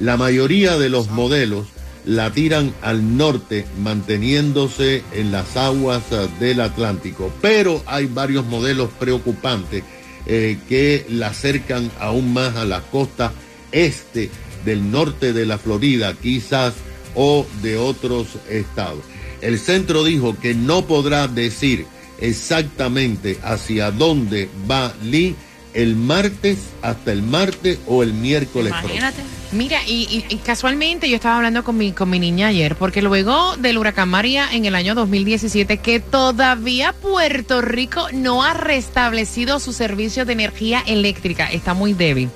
La 0.00 0.16
mayoría 0.16 0.78
de 0.78 0.88
los 0.88 1.10
modelos 1.10 1.66
la 2.06 2.32
tiran 2.32 2.74
al 2.80 3.18
norte, 3.18 3.66
manteniéndose 3.78 5.02
en 5.12 5.30
las 5.30 5.56
aguas 5.56 6.02
eh, 6.10 6.28
del 6.40 6.60
Atlántico. 6.60 7.30
Pero 7.42 7.82
hay 7.86 8.06
varios 8.06 8.46
modelos 8.46 8.90
preocupantes 8.98 9.84
eh, 10.26 10.58
que 10.68 11.06
la 11.10 11.28
acercan 11.28 11.90
aún 12.00 12.32
más 12.32 12.56
a 12.56 12.64
la 12.64 12.80
costa 12.80 13.32
este 13.72 14.30
del 14.64 14.90
norte 14.90 15.32
de 15.32 15.46
la 15.46 15.58
Florida, 15.58 16.14
quizás, 16.14 16.74
o 17.14 17.46
de 17.62 17.76
otros 17.76 18.28
estados. 18.48 19.04
El 19.40 19.58
centro 19.58 20.04
dijo 20.04 20.38
que 20.38 20.54
no 20.54 20.86
podrá 20.86 21.28
decir 21.28 21.86
exactamente 22.20 23.38
hacia 23.42 23.90
dónde 23.90 24.48
va 24.70 24.94
Lee 25.02 25.34
el 25.74 25.96
martes, 25.96 26.58
hasta 26.82 27.12
el 27.12 27.22
martes 27.22 27.78
o 27.86 28.02
el 28.02 28.12
miércoles. 28.14 28.72
Imagínate. 28.82 29.22
Mira, 29.52 29.78
y, 29.84 30.02
y- 30.28 30.32
y 30.32 30.36
casualmente 30.36 31.08
yo 31.10 31.16
estaba 31.16 31.36
hablando 31.36 31.64
con 31.64 31.76
mi, 31.76 31.90
con 31.92 32.08
mi 32.08 32.20
niña 32.20 32.48
ayer, 32.48 32.76
porque 32.76 33.02
luego 33.02 33.56
del 33.56 33.78
huracán 33.78 34.08
María 34.08 34.48
en 34.52 34.64
el 34.64 34.76
año 34.76 34.94
2017, 34.94 35.78
que 35.78 35.98
todavía 35.98 36.92
Puerto 36.92 37.60
Rico 37.60 38.06
no 38.12 38.44
ha 38.44 38.54
restablecido 38.54 39.58
su 39.58 39.72
servicio 39.72 40.24
de 40.24 40.34
energía 40.34 40.82
eléctrica, 40.86 41.46
está 41.46 41.74
muy 41.74 41.94
débil. 41.94 42.30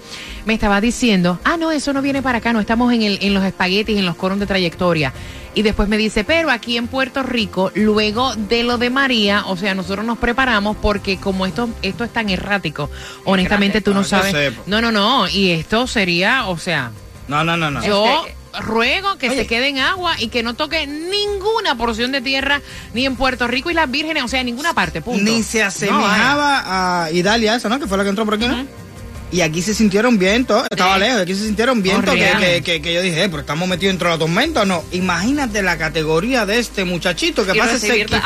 Me 0.44 0.54
estaba 0.54 0.80
diciendo, 0.80 1.38
ah, 1.44 1.56
no, 1.56 1.70
eso 1.72 1.92
no 1.92 2.02
viene 2.02 2.20
para 2.20 2.38
acá, 2.38 2.52
no 2.52 2.60
estamos 2.60 2.92
en, 2.92 3.02
el, 3.02 3.18
en 3.22 3.32
los 3.32 3.42
espaguetis, 3.44 3.96
en 3.98 4.04
los 4.04 4.14
coros 4.16 4.38
de 4.38 4.46
trayectoria. 4.46 5.12
Y 5.54 5.62
después 5.62 5.88
me 5.88 5.96
dice, 5.96 6.24
pero 6.24 6.50
aquí 6.50 6.76
en 6.76 6.86
Puerto 6.88 7.22
Rico, 7.22 7.70
luego 7.74 8.34
de 8.34 8.64
lo 8.64 8.76
de 8.76 8.90
María, 8.90 9.44
o 9.46 9.56
sea, 9.56 9.74
nosotros 9.74 10.04
nos 10.04 10.18
preparamos 10.18 10.76
porque 10.76 11.16
como 11.16 11.46
esto, 11.46 11.68
esto 11.80 12.04
es 12.04 12.12
tan 12.12 12.28
errático, 12.28 12.90
honestamente 13.24 13.80
tú 13.80 13.94
no 13.94 14.04
sabes. 14.04 14.52
No, 14.66 14.80
no, 14.80 14.90
no, 14.92 15.28
y 15.28 15.50
esto 15.50 15.86
sería, 15.86 16.46
o 16.48 16.58
sea, 16.58 16.90
No, 17.28 17.44
no, 17.44 17.56
no, 17.56 17.70
no. 17.70 17.84
yo 17.86 18.26
ruego 18.62 19.16
que 19.16 19.28
Oye. 19.30 19.38
se 19.38 19.46
quede 19.46 19.68
en 19.68 19.78
agua 19.78 20.14
y 20.20 20.28
que 20.28 20.42
no 20.42 20.54
toque 20.54 20.86
ninguna 20.86 21.76
porción 21.76 22.12
de 22.12 22.20
tierra, 22.20 22.60
ni 22.92 23.06
en 23.06 23.16
Puerto 23.16 23.46
Rico 23.46 23.70
y 23.70 23.74
las 23.74 23.90
vírgenes, 23.90 24.22
o 24.24 24.28
sea, 24.28 24.40
en 24.40 24.46
ninguna 24.46 24.74
parte, 24.74 25.00
punto. 25.02 25.22
Ni 25.24 25.42
se 25.42 25.60
No, 25.60 25.66
asemejaba 25.66 27.04
a 27.04 27.10
Idalia 27.12 27.54
esa, 27.54 27.68
¿no? 27.68 27.78
Que 27.80 27.86
fue 27.86 27.96
la 27.96 28.04
que 28.04 28.10
entró 28.10 28.24
por 28.24 28.34
aquí, 28.34 28.46
¿no? 28.46 28.83
Y 29.32 29.40
aquí 29.40 29.62
se 29.62 29.74
sintieron 29.74 30.18
vientos, 30.18 30.64
estaba 30.70 30.98
lejos, 30.98 31.22
aquí 31.22 31.34
se 31.34 31.46
sintieron 31.46 31.82
vientos 31.82 32.14
que, 32.14 32.62
que, 32.64 32.80
que, 32.80 32.92
yo 32.94 33.02
dije, 33.02 33.24
eh, 33.24 33.28
pero 33.28 33.40
estamos 33.40 33.68
metidos 33.68 33.92
dentro 33.92 34.08
de 34.08 34.14
la 34.14 34.18
tormenta, 34.18 34.64
no. 34.64 34.84
Imagínate 34.92 35.62
la 35.62 35.76
categoría 35.76 36.46
de 36.46 36.58
este 36.58 36.84
muchachito 36.84 37.44
que 37.44 37.54
pasa 37.54 37.78
se, 37.78 38.04
quita, 38.04 38.22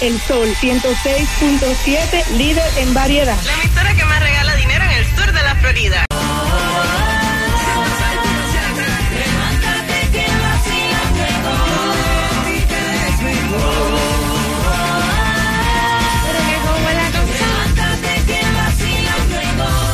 El 0.00 0.18
Sol 0.18 0.48
106.7, 0.62 2.26
líder 2.38 2.64
en 2.78 2.94
variedad. 2.94 3.36
La 3.44 3.52
emisora 3.52 3.94
que 3.94 4.04
más 4.06 4.20
regala 4.20 4.49
Florida. 5.60 6.06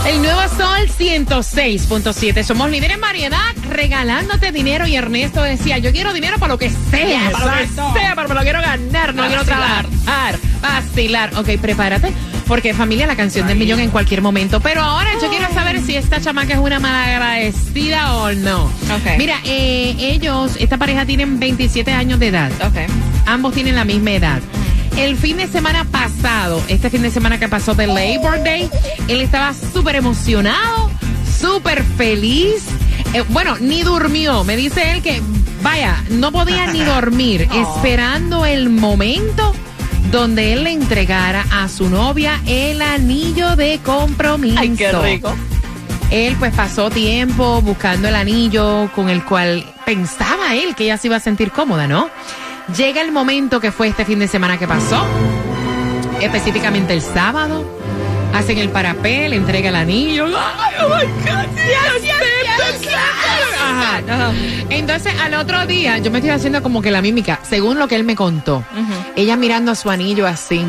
El 0.06 0.22
nuevo 0.22 0.40
Sol 0.56 0.88
106.7. 0.98 2.44
Somos 2.44 2.70
líderes 2.70 2.94
en 2.94 3.00
variedad, 3.00 3.38
regalándote 3.68 4.52
dinero. 4.52 4.86
Y 4.86 4.94
Ernesto 4.94 5.42
decía, 5.42 5.78
yo 5.78 5.90
quiero 5.90 6.12
dinero 6.12 6.38
para 6.38 6.52
lo 6.54 6.58
que 6.58 6.70
sea, 6.70 7.30
para 7.32 7.44
lo 7.44 7.66
que 7.66 7.98
sea, 7.98 8.14
pero 8.14 8.28
me 8.28 8.34
lo 8.34 8.40
quiero 8.42 8.60
ganar, 8.60 9.14
no 9.14 9.26
quiero 9.26 9.44
trabajar 9.44 9.86
vacilar. 10.60 11.36
Ok, 11.36 11.58
prepárate, 11.60 12.12
porque 12.46 12.74
familia, 12.74 13.06
la 13.06 13.16
canción 13.16 13.46
del 13.46 13.58
millón 13.58 13.80
en 13.80 13.90
cualquier 13.90 14.22
momento. 14.22 14.60
Pero 14.60 14.82
ahora 14.82 15.10
yo 15.20 15.28
quiero 15.28 15.52
saber 15.52 15.80
si 15.80 15.96
esta 15.96 16.20
chamaca 16.20 16.54
es 16.54 16.60
una 16.60 16.78
malagradecida 16.78 18.16
o 18.16 18.32
no. 18.32 18.64
Ok. 18.64 19.18
Mira, 19.18 19.40
eh, 19.44 19.94
ellos, 19.98 20.56
esta 20.58 20.76
pareja 20.78 21.04
tienen 21.06 21.38
27 21.38 21.92
años 21.92 22.18
de 22.18 22.28
edad. 22.28 22.50
Ok. 22.64 22.76
Ambos 23.26 23.54
tienen 23.54 23.74
la 23.74 23.84
misma 23.84 24.12
edad. 24.12 24.40
El 24.96 25.16
fin 25.16 25.36
de 25.36 25.46
semana 25.46 25.84
pasado, 25.84 26.62
este 26.68 26.88
fin 26.88 27.02
de 27.02 27.10
semana 27.10 27.38
que 27.38 27.48
pasó 27.48 27.74
de 27.74 27.86
Labor 27.86 28.42
Day, 28.42 28.70
él 29.08 29.20
estaba 29.20 29.52
súper 29.52 29.96
emocionado, 29.96 30.90
súper 31.38 31.82
feliz. 31.82 32.64
Eh, 33.12 33.22
bueno, 33.28 33.56
ni 33.60 33.82
durmió. 33.82 34.42
Me 34.44 34.56
dice 34.56 34.92
él 34.92 35.02
que, 35.02 35.20
vaya, 35.62 36.02
no 36.08 36.32
podía 36.32 36.66
ni 36.68 36.82
dormir, 36.84 37.46
esperando 37.52 38.46
el 38.46 38.70
momento 38.70 39.52
donde 40.10 40.52
él 40.52 40.64
le 40.64 40.70
entregara 40.70 41.44
a 41.50 41.68
su 41.68 41.88
novia 41.88 42.40
el 42.46 42.82
anillo 42.82 43.56
de 43.56 43.80
compromiso. 43.84 44.58
Ay, 44.58 44.70
qué 44.70 44.92
rico. 44.92 45.34
Él 46.10 46.36
pues 46.38 46.54
pasó 46.54 46.90
tiempo 46.90 47.60
buscando 47.62 48.08
el 48.08 48.14
anillo 48.14 48.90
con 48.94 49.08
el 49.08 49.24
cual 49.24 49.64
pensaba 49.84 50.54
él 50.54 50.74
que 50.76 50.84
ella 50.84 50.98
se 50.98 51.08
iba 51.08 51.16
a 51.16 51.20
sentir 51.20 51.50
cómoda, 51.50 51.88
¿no? 51.88 52.08
Llega 52.76 53.00
el 53.00 53.12
momento 53.12 53.60
que 53.60 53.72
fue 53.72 53.88
este 53.88 54.04
fin 54.04 54.18
de 54.18 54.28
semana 54.28 54.58
que 54.58 54.66
pasó, 54.68 55.04
específicamente 56.20 56.92
el 56.92 57.02
sábado. 57.02 57.64
Hacen 58.36 58.58
el 58.58 58.68
parapé, 58.68 59.28
le 59.30 59.36
entrega 59.36 59.70
el 59.70 59.76
anillo. 59.76 60.26
¡Ay, 60.26 60.74
oh 60.82 60.88
my 60.88 61.04
God! 61.22 61.46
Yes, 61.56 62.02
yes, 62.02 62.80
yes, 62.82 62.94
Ajá. 63.58 63.98
Ajá. 64.08 64.32
Entonces, 64.68 65.14
al 65.20 65.34
otro 65.34 65.64
día, 65.66 65.98
yo 65.98 66.10
me 66.10 66.18
estoy 66.18 66.30
haciendo 66.30 66.62
como 66.62 66.82
que 66.82 66.90
la 66.90 67.00
mímica, 67.00 67.40
según 67.48 67.78
lo 67.78 67.88
que 67.88 67.96
él 67.96 68.04
me 68.04 68.14
contó. 68.14 68.62
Ella 69.16 69.36
mirando 69.36 69.72
a 69.72 69.74
su 69.74 69.88
anillo 69.90 70.26
así, 70.26 70.64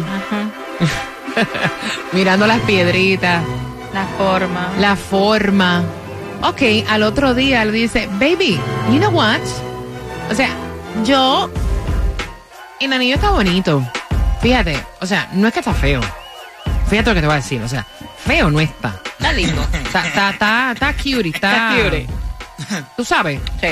mirando 2.13 2.47
las 2.47 2.59
piedritas, 2.61 3.43
La 3.93 4.05
forma. 4.17 4.69
la 4.79 4.95
forma. 4.95 5.83
Ok, 6.43 6.61
al 6.87 7.03
otro 7.03 7.33
día 7.33 7.63
él 7.63 7.71
dice, 7.73 8.07
baby, 8.13 8.59
you 8.91 8.97
know 8.99 9.11
what? 9.11 9.39
O 10.31 10.35
sea, 10.35 10.49
yo, 11.03 11.49
el 12.79 12.93
anillo 12.93 13.15
está 13.15 13.31
bonito. 13.31 13.83
Fíjate, 14.41 14.77
o 15.01 15.05
sea, 15.05 15.29
no 15.33 15.47
es 15.47 15.53
que 15.53 15.59
está 15.59 15.73
feo. 15.73 15.99
Fíjate 16.89 17.09
lo 17.09 17.15
que 17.15 17.21
te 17.21 17.27
voy 17.27 17.33
a 17.33 17.37
decir, 17.37 17.61
o 17.61 17.67
sea, 17.67 17.85
feo 18.25 18.49
no 18.49 18.59
está. 18.59 18.99
Está 19.17 19.33
lindo. 19.33 19.61
Está, 19.73 20.07
está, 20.07 20.29
está, 20.31 20.71
está 20.73 20.93
cute, 20.93 21.29
está... 21.29 21.77
Está 21.77 21.83
cute. 21.89 22.07
Tú 22.95 23.03
sabes, 23.05 23.39
Sí. 23.61 23.67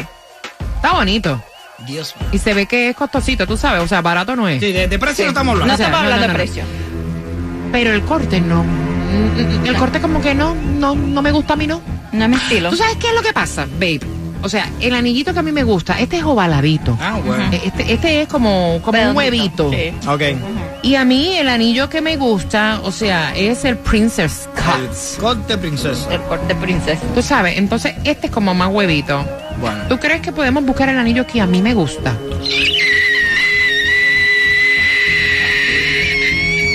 está 0.76 0.94
bonito. 0.94 1.42
Dios 1.88 2.16
mío. 2.20 2.30
Y 2.32 2.38
se 2.40 2.54
ve 2.54 2.66
que 2.66 2.90
es 2.90 2.96
costosito, 2.96 3.46
tú 3.48 3.58
sabes, 3.58 3.82
o 3.84 3.88
sea, 3.88 4.02
barato 4.02 4.36
no 4.36 4.48
es. 4.48 4.60
Sí, 4.60 4.72
de, 4.72 4.88
de 4.88 5.00
precio 5.00 5.26
no 5.26 5.30
estamos 5.30 5.56
No 5.58 5.62
hablando. 5.64 5.74
O 5.74 5.78
sea, 5.78 5.86
estamos 5.88 6.08
no, 6.08 6.14
hablando 6.14 6.28
no, 6.28 6.34
no. 6.34 6.40
de 6.40 6.44
precio. 6.46 6.64
Pero 7.72 7.94
el 7.94 8.02
corte 8.04 8.42
no. 8.42 8.66
El 9.66 9.76
corte 9.78 10.00
como 10.02 10.22
que 10.22 10.34
no, 10.36 10.56
no, 10.56 10.96
no 10.96 11.22
me 11.22 11.32
gusta 11.32 11.54
a 11.54 11.56
mí, 11.56 11.68
no. 11.68 11.82
No 12.12 12.24
es 12.24 12.30
mi 12.30 12.36
estilo. 12.38 12.70
¿Tú 12.70 12.78
sabes 12.78 12.96
qué 12.98 13.08
es 13.10 13.14
lo 13.14 13.22
que 13.22 13.34
pasa, 13.34 13.66
babe? 13.74 14.00
O 14.42 14.50
sea, 14.50 14.70
el 14.80 14.94
anillito 14.96 15.34
que 15.34 15.40
a 15.40 15.44
mí 15.44 15.52
me 15.52 15.64
gusta, 15.64 16.00
este 16.00 16.18
es 16.18 16.24
ovaladito. 16.24 16.98
Ah, 17.02 17.20
bueno. 17.24 17.50
Este, 17.52 17.92
este 17.94 18.22
es 18.22 18.28
como, 18.28 18.80
como 18.84 19.02
un 19.10 19.16
huevito. 19.18 19.72
Sí. 19.72 19.94
Ok. 20.08 20.22
Y 20.86 20.94
a 20.96 21.04
mí 21.04 21.36
el 21.36 21.50
anillo 21.50 21.90
que 21.90 22.00
me 22.00 22.16
gusta, 22.16 22.80
o 22.84 22.92
sea, 22.92 23.36
es 23.36 23.66
el 23.66 23.76
Princess 23.76 24.48
Cut. 24.54 25.20
Corte 25.20 25.58
princesa. 25.58 26.14
El 26.14 26.22
corte 26.22 26.54
princesa. 26.54 27.02
Tú 27.16 27.24
sabes, 27.24 27.58
entonces 27.58 27.96
este 28.04 28.28
es 28.28 28.32
como 28.32 28.54
más 28.54 28.70
huevito. 28.72 29.26
Bueno. 29.60 29.84
¿Tú 29.90 29.98
crees 30.00 30.22
que 30.22 30.32
podemos 30.32 30.64
buscar 30.64 30.88
el 30.90 31.00
anillo 31.00 31.26
que 31.26 31.42
a 31.42 31.48
mí 31.48 31.60
me 31.64 31.74
gusta? 31.74 32.16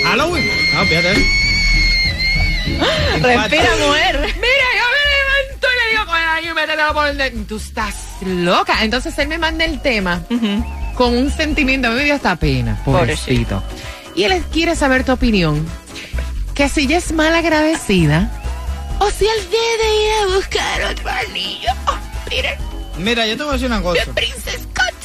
Halloween. 0.03 0.49
Ah, 0.75 0.83
fíjate. 0.85 1.13
Respira, 3.21 3.69
mujer. 3.87 4.19
Mira, 4.19 4.67
yo 4.75 4.85
me 4.91 5.03
levanto 5.15 5.67
y 5.67 5.85
le 5.85 5.91
digo 5.91 6.05
con 6.05 6.17
el 6.17 6.27
anillo 6.27 6.51
y 6.51 6.55
métetelo 6.55 6.93
por 6.93 7.07
el 7.07 7.17
de- 7.17 7.31
Tú 7.47 7.55
estás 7.57 7.95
loca. 8.25 8.83
Entonces 8.83 9.17
él 9.19 9.29
me 9.29 9.37
manda 9.37 9.63
el 9.63 9.81
tema 9.81 10.21
con 10.95 11.15
un 11.15 11.31
sentimiento, 11.31 11.89
me 11.91 12.03
dio 12.03 12.15
hasta 12.15 12.35
pena, 12.35 12.77
pobrecito. 12.83 13.63
Y 14.15 14.23
él 14.23 14.43
quiere 14.51 14.75
saber 14.75 15.03
tu 15.03 15.11
opinión. 15.11 15.65
Que 16.53 16.69
si 16.69 16.81
ella 16.81 16.97
es 16.97 17.11
mal 17.13 17.33
agradecida 17.33 18.29
o 18.99 19.09
si 19.09 19.25
él 19.25 19.47
debe 19.49 20.03
ir 20.05 20.11
a 20.21 20.35
buscar 20.35 20.83
otro 20.91 21.09
anillo. 21.09 21.69
Oh, 21.87 21.97
mira, 22.29 22.57
Mira, 22.97 23.25
yo 23.25 23.35
te 23.37 23.43
voy 23.43 23.51
a 23.51 23.53
decir 23.53 23.67
una 23.67 23.81
cosa. 23.81 24.03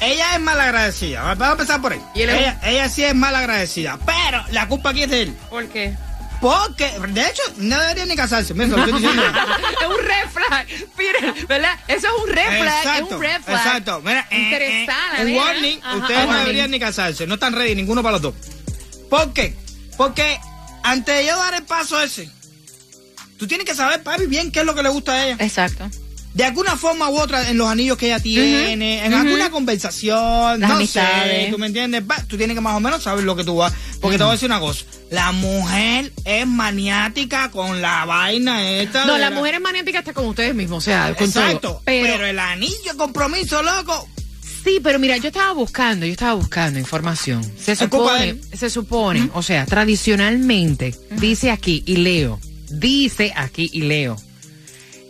Ella 0.00 0.34
es 0.34 0.40
mal 0.40 0.60
agradecida. 0.60 1.22
Vamos 1.22 1.48
a 1.48 1.52
empezar 1.52 1.80
por 1.80 1.92
ahí. 1.92 2.00
¿Y 2.14 2.22
él 2.22 2.30
Ella, 2.30 2.60
ella 2.64 2.88
sí 2.88 3.04
es 3.04 3.14
mal 3.14 3.34
agradecida. 3.34 3.98
Pero 4.04 4.44
la 4.50 4.68
culpa 4.68 4.90
aquí 4.90 5.04
es 5.04 5.10
de 5.10 5.22
él. 5.22 5.36
¿Por 5.48 5.66
qué? 5.68 5.94
Porque, 6.40 6.92
de 7.08 7.20
hecho, 7.22 7.42
no 7.56 7.80
debería 7.80 8.04
ni 8.04 8.14
casarse. 8.14 8.52
Mira, 8.52 8.66
lo 8.68 8.78
estoy 8.78 8.92
diciendo. 9.00 9.22
es 9.80 9.86
un 9.88 10.04
red 10.04 10.28
flag. 10.30 10.66
Mira, 10.98 11.34
¿verdad? 11.48 11.78
Eso 11.88 12.06
es 12.08 12.22
un 12.22 12.28
red 12.28 12.60
flag. 12.60 12.78
Exacto, 12.84 13.06
es 13.06 13.12
un 13.12 13.20
red 13.20 13.42
flag. 13.42 13.66
exacto. 13.66 14.00
Mira, 14.04 14.26
eh, 14.30 14.38
Interesada, 14.38 15.16
eh, 15.16 15.20
un 15.22 15.26
nena. 15.28 15.42
warning, 15.42 15.80
Ajá, 15.82 15.96
ustedes 15.96 16.26
no 16.28 16.38
deberían 16.38 16.70
ni 16.70 16.78
casarse, 16.80 17.26
no 17.26 17.34
están 17.34 17.54
ready 17.54 17.74
ninguno 17.74 18.02
para 18.02 18.12
los 18.12 18.22
dos. 18.22 18.34
¿Por 19.18 19.32
qué? 19.32 19.54
Porque 19.96 20.38
antes 20.82 21.16
de 21.18 21.26
yo 21.26 21.36
dar 21.36 21.54
el 21.54 21.62
paso 21.64 22.00
ese, 22.00 22.28
tú 23.38 23.46
tienes 23.46 23.66
que 23.66 23.74
saber, 23.74 24.02
papi, 24.02 24.26
bien 24.26 24.50
qué 24.52 24.60
es 24.60 24.66
lo 24.66 24.74
que 24.74 24.82
le 24.82 24.88
gusta 24.88 25.12
a 25.12 25.26
ella. 25.26 25.36
Exacto. 25.44 25.88
De 26.34 26.44
alguna 26.44 26.76
forma 26.76 27.08
u 27.08 27.18
otra, 27.18 27.48
en 27.48 27.56
los 27.56 27.66
anillos 27.66 27.96
que 27.96 28.06
ella 28.08 28.20
tiene, 28.20 29.02
en 29.06 29.14
alguna 29.14 29.48
conversación, 29.50 30.60
Las 30.60 30.68
no 30.68 30.76
amistades. 30.76 31.46
sé, 31.46 31.50
¿tú 31.50 31.56
me 31.58 31.66
entiendes? 31.66 32.02
Tú 32.28 32.36
tienes 32.36 32.54
que 32.54 32.60
más 32.60 32.74
o 32.76 32.80
menos 32.80 33.02
saber 33.02 33.24
lo 33.24 33.34
que 33.34 33.42
tú 33.42 33.56
vas. 33.56 33.72
Porque 34.02 34.18
te 34.18 34.22
voy 34.24 34.32
a 34.32 34.34
decir 34.34 34.50
una 34.50 34.60
cosa, 34.60 34.84
la 35.10 35.32
mujer 35.32 36.12
es 36.26 36.46
maniática 36.46 37.50
con 37.50 37.80
la 37.80 38.04
vaina 38.04 38.70
esta. 38.70 39.06
No, 39.06 39.14
de 39.14 39.20
la 39.20 39.30
mujer 39.30 39.54
es 39.54 39.60
maniática 39.62 40.00
hasta 40.00 40.12
con 40.12 40.26
ustedes 40.26 40.54
mismos, 40.54 40.78
o 40.78 40.80
sea, 40.82 41.14
con 41.14 41.26
Exacto, 41.26 41.58
todo. 41.60 41.82
pero, 41.86 42.06
Pero, 42.06 42.26
el 42.26 42.38
anillo 42.38 42.92
de 42.92 42.96
compromiso, 42.98 43.62
loco. 43.62 44.06
Sí, 44.66 44.80
pero 44.82 44.98
mira, 44.98 45.16
yo 45.18 45.28
estaba 45.28 45.52
buscando, 45.52 46.06
yo 46.06 46.12
estaba 46.12 46.34
buscando 46.34 46.78
información. 46.78 47.44
Se 47.56 47.76
supone, 47.76 48.36
se 48.52 48.68
supone, 48.68 49.30
o 49.32 49.42
sea, 49.42 49.64
tradicionalmente, 49.64 50.94
dice 51.12 51.52
aquí 51.52 51.84
y 51.86 51.98
leo, 51.98 52.40
dice 52.68 53.32
aquí 53.36 53.70
y 53.72 53.82
leo, 53.82 54.16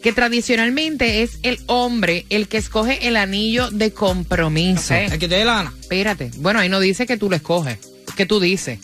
que 0.02 0.12
tradicionalmente 0.12 1.22
es 1.22 1.38
el 1.42 1.58
hombre 1.66 2.26
el 2.28 2.48
que 2.48 2.58
escoge 2.58 3.08
el 3.08 3.16
anillo 3.16 3.70
de 3.70 3.92
compromiso. 3.92 4.92
Ok. 4.92 5.12
El 5.12 5.18
que 5.18 5.28
te 5.28 5.36
dé 5.36 5.44
la 5.46 5.54
gana. 5.54 5.74
Espérate. 5.80 6.30
Bueno, 6.36 6.60
ahí 6.60 6.68
no 6.68 6.78
dice 6.78 7.06
que 7.06 7.16
tú 7.16 7.30
lo 7.30 7.36
escoges, 7.36 7.78
que 8.14 8.26
tú 8.26 8.40
dices. 8.40 8.78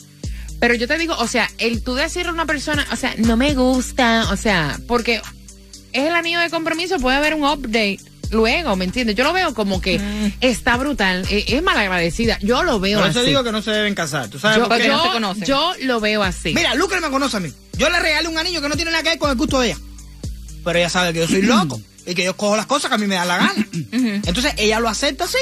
Pero 0.58 0.74
yo 0.74 0.88
te 0.88 0.96
digo, 0.96 1.14
o 1.18 1.28
sea, 1.28 1.50
el 1.58 1.82
tú 1.82 1.94
decirle 1.94 2.30
a 2.30 2.32
una 2.32 2.46
persona, 2.46 2.87
o 2.92 2.96
sea, 2.96 3.14
no 3.18 3.37
me 3.37 3.54
gusta, 3.54 4.28
o 4.30 4.37
sea, 4.37 4.80
porque 4.88 5.20
es 5.92 6.08
el 6.08 6.14
anillo 6.14 6.40
de 6.40 6.48
compromiso, 6.48 6.98
puede 6.98 7.16
haber 7.18 7.35
un 7.35 7.44
update 7.44 7.98
luego, 8.32 8.74
¿me 8.76 8.84
entiendes? 8.84 9.14
Yo 9.16 9.22
lo 9.24 9.32
veo 9.32 9.54
como 9.54 9.80
que 9.80 10.00
está 10.40 10.76
brutal, 10.76 11.24
eh, 11.30 11.44
es 11.48 11.62
malagradecida. 11.62 12.38
Yo 12.40 12.62
lo 12.64 12.80
veo 12.80 12.98
Por 12.98 13.08
así. 13.08 13.18
eso 13.18 13.26
digo 13.26 13.44
que 13.44 13.52
no 13.52 13.62
se 13.62 13.70
deben 13.70 13.94
casar. 13.94 14.28
¿Tú 14.28 14.38
sabes 14.38 14.58
yo, 14.58 14.68
por 14.68 14.78
qué? 14.78 14.86
yo- 14.86 14.96
no 14.96 15.02
se 15.04 15.08
conocen. 15.10 15.44
yo 15.44 15.72
lo 15.82 16.00
veo 16.00 16.22
así. 16.22 16.52
Mira, 16.54 16.74
Lucre 16.74 17.00
me 17.00 17.10
conoce 17.10 17.36
a 17.36 17.40
mí. 17.40 17.52
Yo 17.78 17.88
le 17.88 18.00
regalé 18.00 18.28
un 18.28 18.38
anillo 18.38 18.60
que 18.60 18.68
no 18.68 18.74
tiene 18.76 18.90
nada 18.90 19.02
que 19.02 19.10
ver 19.10 19.18
con 19.18 19.30
el 19.30 19.36
gusto 19.36 19.60
de 19.60 19.68
ella. 19.68 19.78
Pero 20.64 20.78
ella 20.78 20.88
sabe 20.88 21.12
que 21.12 21.20
yo 21.20 21.28
soy 21.28 21.42
loco 21.42 21.80
y 22.06 22.14
que 22.14 22.24
yo 22.24 22.36
cojo 22.36 22.56
las 22.56 22.66
cosas 22.66 22.88
que 22.88 22.94
a 22.94 22.98
mí 22.98 23.06
me 23.06 23.14
da 23.16 23.24
la 23.24 23.36
gana. 23.38 23.66
Entonces 24.24 24.54
ella 24.56 24.80
lo 24.80 24.88
acepta 24.88 25.24
así. 25.24 25.38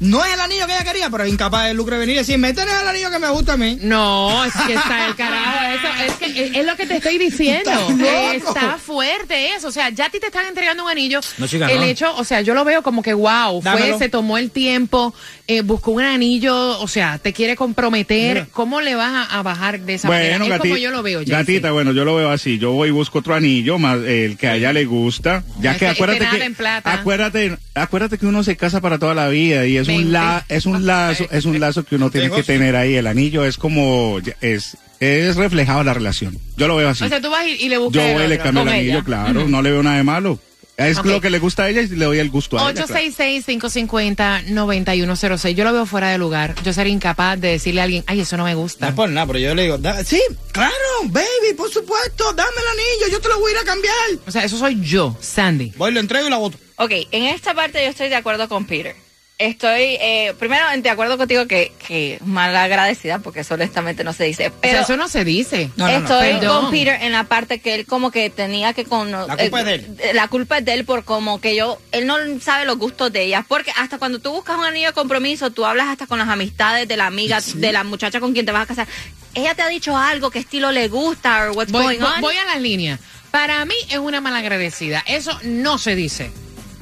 No 0.00 0.24
es 0.24 0.32
el 0.32 0.40
anillo 0.40 0.66
que 0.66 0.74
ella 0.74 0.84
quería, 0.84 1.10
pero 1.10 1.24
es 1.24 1.32
incapaz 1.32 1.66
de 1.66 1.74
Lucre 1.74 1.98
venir 1.98 2.14
y 2.14 2.18
decir, 2.18 2.38
métele 2.38 2.70
el 2.70 2.86
anillo 2.88 3.10
que 3.10 3.18
me 3.18 3.28
gusta 3.30 3.54
a 3.54 3.56
mí. 3.56 3.78
No, 3.82 4.44
es 4.44 4.52
que 4.66 4.74
está 4.74 5.06
el 5.06 5.16
carajo. 5.16 5.58
Eso, 5.74 6.04
es 6.06 6.12
que 6.32 6.44
es, 6.46 6.56
es 6.56 6.64
lo 6.66 6.76
que 6.76 6.86
te 6.86 6.96
estoy 6.98 7.18
diciendo. 7.18 7.70
Loco. 7.90 8.32
Está 8.32 8.78
fuerte 8.78 9.54
eso. 9.54 9.68
O 9.68 9.72
sea, 9.72 9.90
ya 9.90 10.06
a 10.06 10.10
ti 10.10 10.20
te 10.20 10.26
están 10.26 10.46
entregando 10.46 10.84
un 10.84 10.90
anillo. 10.90 11.20
No, 11.38 11.46
chica, 11.48 11.66
el 11.70 11.78
no. 11.78 11.84
hecho, 11.84 12.14
o 12.16 12.24
sea, 12.24 12.40
yo 12.42 12.54
lo 12.54 12.64
veo 12.64 12.82
como 12.82 13.02
que 13.02 13.12
wow, 13.14 13.60
fue, 13.62 13.98
se 13.98 14.08
tomó 14.08 14.38
el 14.38 14.50
tiempo, 14.52 15.12
eh, 15.46 15.62
buscó 15.62 15.90
un 15.90 16.02
anillo, 16.04 16.78
o 16.80 16.86
sea, 16.88 17.18
te 17.18 17.32
quiere 17.32 17.56
comprometer. 17.56 18.34
Mira. 18.34 18.48
¿Cómo 18.52 18.80
le 18.80 18.94
vas 18.94 19.28
a, 19.30 19.38
a 19.38 19.42
bajar 19.42 19.80
de 19.80 19.94
esa 19.94 20.06
Bueno, 20.08 20.38
manera? 20.38 20.54
Es 20.56 20.60
como 20.60 20.76
yo 20.76 20.90
lo 20.90 21.02
veo, 21.02 21.18
Jaycee. 21.20 21.32
gatita, 21.34 21.72
bueno, 21.72 21.92
yo 21.92 22.04
lo 22.04 22.14
veo 22.14 22.30
así. 22.30 22.58
Yo 22.58 22.72
voy 22.72 22.88
y 22.88 22.92
busco 22.92 23.18
otro 23.18 23.34
anillo, 23.34 23.78
más 23.78 23.98
el 23.98 24.36
que 24.36 24.46
a 24.48 24.54
ella 24.56 24.72
le 24.72 24.84
gusta. 24.84 25.42
Ya 25.60 25.72
Este- 25.72 25.86
que 25.86 25.90
este 25.90 26.02
acuérdate 26.02 26.24
nada 26.24 26.38
que 26.38 26.44
en 26.44 26.54
plata. 26.54 26.92
acuérdate, 26.92 27.58
acuérdate 27.74 28.18
que 28.18 28.26
uno 28.26 28.42
se 28.44 28.56
casa 28.56 28.80
para 28.80 28.98
toda 28.98 29.14
la 29.14 29.28
vida 29.28 29.66
y 29.66 29.76
es 29.90 29.98
un 30.06 30.12
la, 30.12 30.44
es 30.48 30.66
un 30.66 30.86
lazo, 30.86 31.26
es 31.30 31.44
un 31.44 31.60
lazo 31.60 31.84
que 31.84 31.96
uno 31.96 32.10
tiene 32.10 32.30
que 32.30 32.42
tener 32.42 32.74
ahí. 32.76 32.94
El 32.96 33.06
anillo 33.06 33.44
es 33.44 33.56
como 33.56 34.18
es 34.40 34.76
es 35.00 35.36
reflejado 35.36 35.84
la 35.84 35.94
relación. 35.94 36.36
Yo 36.56 36.66
lo 36.66 36.74
veo 36.76 36.88
así. 36.88 37.04
O 37.04 37.08
sea, 37.08 37.20
tú 37.20 37.30
vas 37.30 37.46
y, 37.46 37.52
y 37.52 37.68
le 37.68 37.78
buscas 37.78 38.02
Yo 38.02 38.08
el 38.08 38.18
voy 38.18 38.26
le 38.28 38.38
cambio 38.38 38.62
el 38.64 38.68
anillo, 38.68 38.92
ella. 38.94 39.04
claro, 39.04 39.46
no 39.48 39.62
le 39.62 39.70
veo 39.70 39.82
nada 39.82 39.96
de 39.96 40.02
malo. 40.04 40.38
Es 40.76 41.02
lo 41.04 41.20
que 41.20 41.30
le 41.30 41.40
gusta 41.40 41.64
a 41.64 41.70
ella 41.70 41.80
y 41.82 41.88
le 41.88 42.04
doy 42.04 42.18
el 42.20 42.30
gusto 42.30 42.56
a 42.56 42.70
ella. 42.70 42.84
claro. 42.86 43.02
866-550-9106. 43.02 45.54
Yo 45.54 45.64
lo 45.64 45.72
veo 45.72 45.86
fuera 45.86 46.10
de 46.10 46.18
lugar. 46.18 46.54
Yo 46.64 46.72
sería 46.72 46.92
incapaz 46.92 47.40
de 47.40 47.48
decirle 47.48 47.80
a 47.80 47.84
alguien, 47.84 48.04
ay, 48.06 48.20
eso 48.20 48.36
no 48.36 48.44
me 48.44 48.52
No 48.52 48.58
gusta. 48.58 48.88
es 48.88 48.94
por 48.94 49.08
nada, 49.08 49.26
pero 49.26 49.38
yo 49.40 49.54
le 49.54 49.62
digo, 49.62 49.78
"Da- 49.78 50.04
sí, 50.04 50.20
claro, 50.52 50.72
baby, 51.06 51.54
por 51.56 51.70
supuesto, 51.70 52.32
dame 52.32 52.50
el 52.56 52.78
anillo, 52.78 53.12
yo 53.12 53.20
te 53.20 53.28
lo 53.28 53.38
voy 53.40 53.52
a 53.52 53.54
ir 53.56 53.60
a 53.62 53.64
cambiar. 53.64 53.94
O 54.26 54.30
sea, 54.30 54.44
eso 54.44 54.56
soy 54.58 54.80
yo, 54.80 55.16
Sandy. 55.20 55.72
Voy, 55.76 55.92
lo 55.92 56.00
entrego 56.00 56.26
y 56.26 56.30
la 56.30 56.36
voto. 56.36 56.58
Ok, 56.76 56.92
en 57.10 57.24
esta 57.24 57.54
parte 57.54 57.82
yo 57.82 57.90
estoy 57.90 58.08
de 58.08 58.16
acuerdo 58.16 58.48
con 58.48 58.64
Peter. 58.66 58.94
Estoy, 59.40 59.96
eh, 60.00 60.34
primero, 60.36 60.64
de 60.76 60.90
acuerdo 60.90 61.16
contigo 61.16 61.46
que, 61.46 61.70
que 61.86 62.18
mal 62.24 62.56
agradecida, 62.56 63.20
porque 63.20 63.40
eso 63.40 63.54
honestamente 63.54 64.02
no 64.02 64.12
se 64.12 64.24
dice. 64.24 64.48
O 64.48 64.50
sea, 64.50 64.58
Pero 64.60 64.80
eso 64.80 64.96
no 64.96 65.06
se 65.08 65.24
dice. 65.24 65.70
No, 65.76 65.86
no, 65.86 66.00
no, 66.00 66.20
estoy 66.20 66.44
con 66.48 66.70
Peter 66.72 66.98
en 67.02 67.12
la 67.12 67.22
parte 67.22 67.60
que 67.60 67.76
él 67.76 67.86
como 67.86 68.10
que 68.10 68.30
tenía 68.30 68.72
que 68.72 68.84
con 68.84 69.12
La 69.12 69.36
culpa 69.36 69.60
es 69.60 69.64
de 69.66 69.74
él. 69.74 69.86
eh, 70.00 70.10
La 70.12 70.26
culpa 70.26 70.58
es 70.58 70.64
de 70.64 70.72
él 70.74 70.84
por 70.84 71.04
como 71.04 71.40
que 71.40 71.54
yo, 71.54 71.80
él 71.92 72.08
no 72.08 72.16
sabe 72.40 72.64
los 72.64 72.78
gustos 72.78 73.12
de 73.12 73.22
ella. 73.22 73.44
Porque 73.46 73.70
hasta 73.76 73.98
cuando 73.98 74.18
tú 74.18 74.32
buscas 74.32 74.58
un 74.58 74.64
anillo 74.64 74.88
de 74.88 74.92
compromiso, 74.92 75.50
tú 75.52 75.64
hablas 75.64 75.86
hasta 75.86 76.08
con 76.08 76.18
las 76.18 76.28
amistades 76.28 76.88
de 76.88 76.96
la 76.96 77.06
amiga, 77.06 77.38
de 77.54 77.72
la 77.72 77.84
muchacha 77.84 78.18
con 78.18 78.32
quien 78.32 78.44
te 78.44 78.50
vas 78.50 78.62
a 78.62 78.66
casar. 78.66 78.88
Ella 79.36 79.54
te 79.54 79.62
ha 79.62 79.68
dicho 79.68 79.96
algo, 79.96 80.30
qué 80.32 80.40
estilo 80.40 80.72
le 80.72 80.88
gusta, 80.88 81.50
o 81.50 81.52
what's 81.52 81.70
Voy, 81.70 81.84
going 81.84 82.00
voy- 82.00 82.12
on. 82.16 82.20
voy 82.22 82.36
a 82.36 82.44
las 82.44 82.60
líneas. 82.60 82.98
Para 83.30 83.64
mí 83.66 83.74
es 83.88 83.98
una 83.98 84.20
malagradecida. 84.20 85.04
Eso 85.06 85.38
no 85.44 85.78
se 85.78 85.94
dice. 85.94 86.32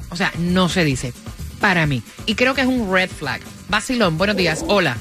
O 0.09 0.15
sea, 0.15 0.31
no 0.39 0.69
se 0.69 0.83
dice. 0.83 1.13
Para 1.59 1.85
mí. 1.85 2.01
Y 2.25 2.35
creo 2.35 2.53
que 2.53 2.61
es 2.61 2.67
un 2.67 2.91
red 2.93 3.09
flag. 3.09 3.41
Vacilón, 3.69 4.17
buenos 4.17 4.35
días. 4.37 4.63
Hola. 4.67 4.97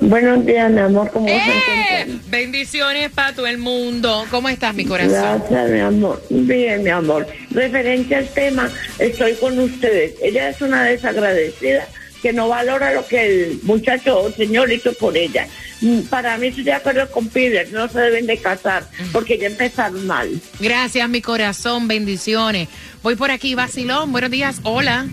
Buenos 0.00 0.44
días, 0.44 0.68
mi 0.70 0.80
amor, 0.80 1.10
¿cómo 1.12 1.28
¡Eh! 1.28 2.18
Bendiciones 2.28 3.10
para 3.10 3.34
todo 3.34 3.46
el 3.46 3.58
mundo. 3.58 4.26
¿Cómo 4.30 4.48
estás, 4.48 4.74
mi 4.74 4.84
corazón? 4.84 5.12
Gracias, 5.12 5.70
mi 5.70 5.78
amor. 5.78 6.20
Bien, 6.28 6.82
mi 6.82 6.90
amor. 6.90 7.26
Referente 7.50 8.16
al 8.16 8.28
tema, 8.28 8.68
estoy 8.98 9.34
con 9.34 9.56
ustedes. 9.60 10.14
Ella 10.20 10.48
es 10.48 10.60
una 10.60 10.82
desagradecida 10.84 11.86
que 12.20 12.32
no 12.32 12.48
valora 12.48 12.92
lo 12.94 13.06
que 13.06 13.24
el 13.26 13.60
muchacho 13.62 14.22
o 14.22 14.30
señor 14.32 14.72
hizo 14.72 14.92
por 14.94 15.16
ella. 15.16 15.46
Mm, 15.80 16.00
Para 16.02 16.36
mí 16.36 16.48
estoy 16.48 16.64
de 16.64 16.72
acuerdo 16.72 17.08
con 17.10 17.28
Peter, 17.28 17.68
no 17.72 17.88
se 17.88 18.00
deben 18.00 18.26
de 18.26 18.38
casar 18.38 18.84
porque 19.12 19.38
ya 19.38 19.46
empezaron 19.46 20.04
mal. 20.06 20.28
Gracias, 20.58 21.08
mi 21.08 21.20
corazón. 21.22 21.86
Bendiciones. 21.86 22.68
Voy 23.04 23.14
por 23.14 23.30
aquí, 23.30 23.54
Vacilón. 23.54 24.10
Buenos 24.10 24.30
días. 24.30 24.60
Hola. 24.64 25.06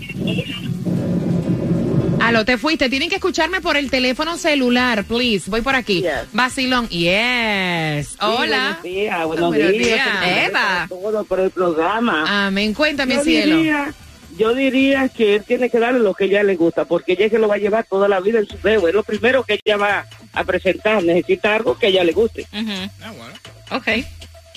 Aló, 2.20 2.44
te 2.44 2.58
fuiste. 2.58 2.88
Tienen 2.88 3.08
que 3.08 3.16
escucharme 3.16 3.60
por 3.60 3.76
el 3.76 3.90
teléfono 3.90 4.36
celular, 4.36 5.04
please. 5.04 5.50
Voy 5.50 5.62
por 5.62 5.74
aquí. 5.74 6.02
Yes. 6.02 6.12
Vacilón. 6.32 6.88
Yes. 6.88 8.16
Hola. 8.20 8.78
buenos 8.80 8.82
días, 8.82 9.26
buenos, 9.26 9.48
Buenos 9.48 9.72
días. 9.72 9.84
días. 9.84 10.46
Eva. 10.48 10.86
Todo 10.88 11.24
por 11.24 11.40
el 11.40 11.50
programa. 11.50 12.46
Amén. 12.46 12.74
Cuéntame, 12.74 13.14
yo 13.14 13.22
cielo. 13.24 13.56
diría, 13.56 13.92
yo 14.36 14.54
diría 14.54 15.08
que 15.08 15.36
él 15.36 15.44
tiene 15.44 15.70
que 15.70 15.78
darle 15.78 16.00
lo 16.00 16.14
que 16.14 16.24
ella 16.26 16.42
le 16.42 16.56
gusta, 16.56 16.84
porque 16.84 17.12
ella 17.12 17.26
es 17.26 17.30
que 17.32 17.38
lo 17.38 17.48
va 17.48 17.54
a 17.56 17.58
llevar 17.58 17.84
toda 17.88 18.08
la 18.08 18.20
vida 18.20 18.38
en 18.38 18.46
su 18.46 18.58
dedo. 18.58 18.86
Es 18.88 18.94
lo 18.94 19.02
primero 19.02 19.42
que 19.44 19.60
ella 19.64 19.76
va 19.76 20.06
a 20.32 20.44
presentar. 20.44 21.02
Necesita 21.02 21.54
algo 21.56 21.76
que 21.78 21.86
a 21.86 21.88
ella 21.88 22.04
le 22.04 22.12
guste. 22.12 22.42
Ujú. 22.52 22.90
Ah, 23.02 23.12
bueno. 23.16 23.34
Ok. 23.72 24.04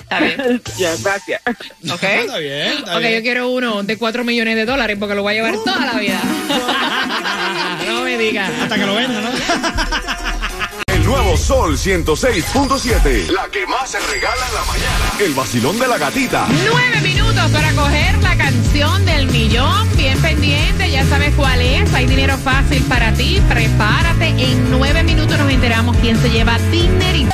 Está 0.04 0.20
bien. 0.20 0.62
ya, 0.78 0.96
gracias. 1.04 1.42
Ok. 1.92 2.04
Está 2.04 2.38
bien, 2.38 2.68
está 2.80 2.94
Ok, 2.96 3.00
bien. 3.02 3.14
yo 3.16 3.22
quiero 3.22 3.50
uno 3.50 3.84
de 3.84 3.98
4 3.98 4.24
millones 4.24 4.56
de 4.56 4.66
dólares 4.66 4.98
porque 5.00 5.16
lo 5.16 5.24
voy 5.24 5.34
a 5.34 5.36
llevar 5.36 5.56
toda 5.64 5.86
la 5.86 5.94
vida. 6.00 6.20
no 7.88 8.02
me 8.02 8.18
digas. 8.18 8.52
Hasta 8.62 8.76
que 8.76 8.86
lo 8.86 8.96
venda, 8.96 9.22
¿no? 9.22 9.30
El 10.88 11.04
nuevo 11.06 11.36
Sol 11.38 11.78
106.7. 11.78 13.28
La 13.32 13.48
que 13.52 13.66
más 13.66 13.90
se 13.92 14.00
regala 14.00 14.46
en 14.48 14.54
la 14.56 14.64
mañana. 14.66 15.12
El 15.20 15.34
vacilón 15.34 15.80
de 15.80 15.88
la 15.88 15.98
gatita. 15.98 16.48
Nueve 16.70 17.02
minutos 17.02 17.52
para 17.52 17.72
coger 17.74 18.18
la 18.22 18.38
canción 18.38 19.06
del 19.06 19.28
millón. 19.28 19.90
Bien 19.98 20.20
pendiente, 20.22 20.90
ya 20.92 21.06
sabes 21.06 21.34
cuál 21.36 21.62
es. 21.62 21.92
Hay 21.94 22.06
dinero 22.06 22.38
fácil 22.38 22.84
para 22.84 23.12
ti. 23.14 23.42
Prepárate. 23.50 24.28
En 24.30 24.70
nueve 24.72 25.04
minutos 25.04 25.38
nos 25.38 25.50
enteramos 25.52 25.98
quién 25.98 26.18
se 26.22 26.30
lleva 26.30 26.58
dinerito. 26.72 27.34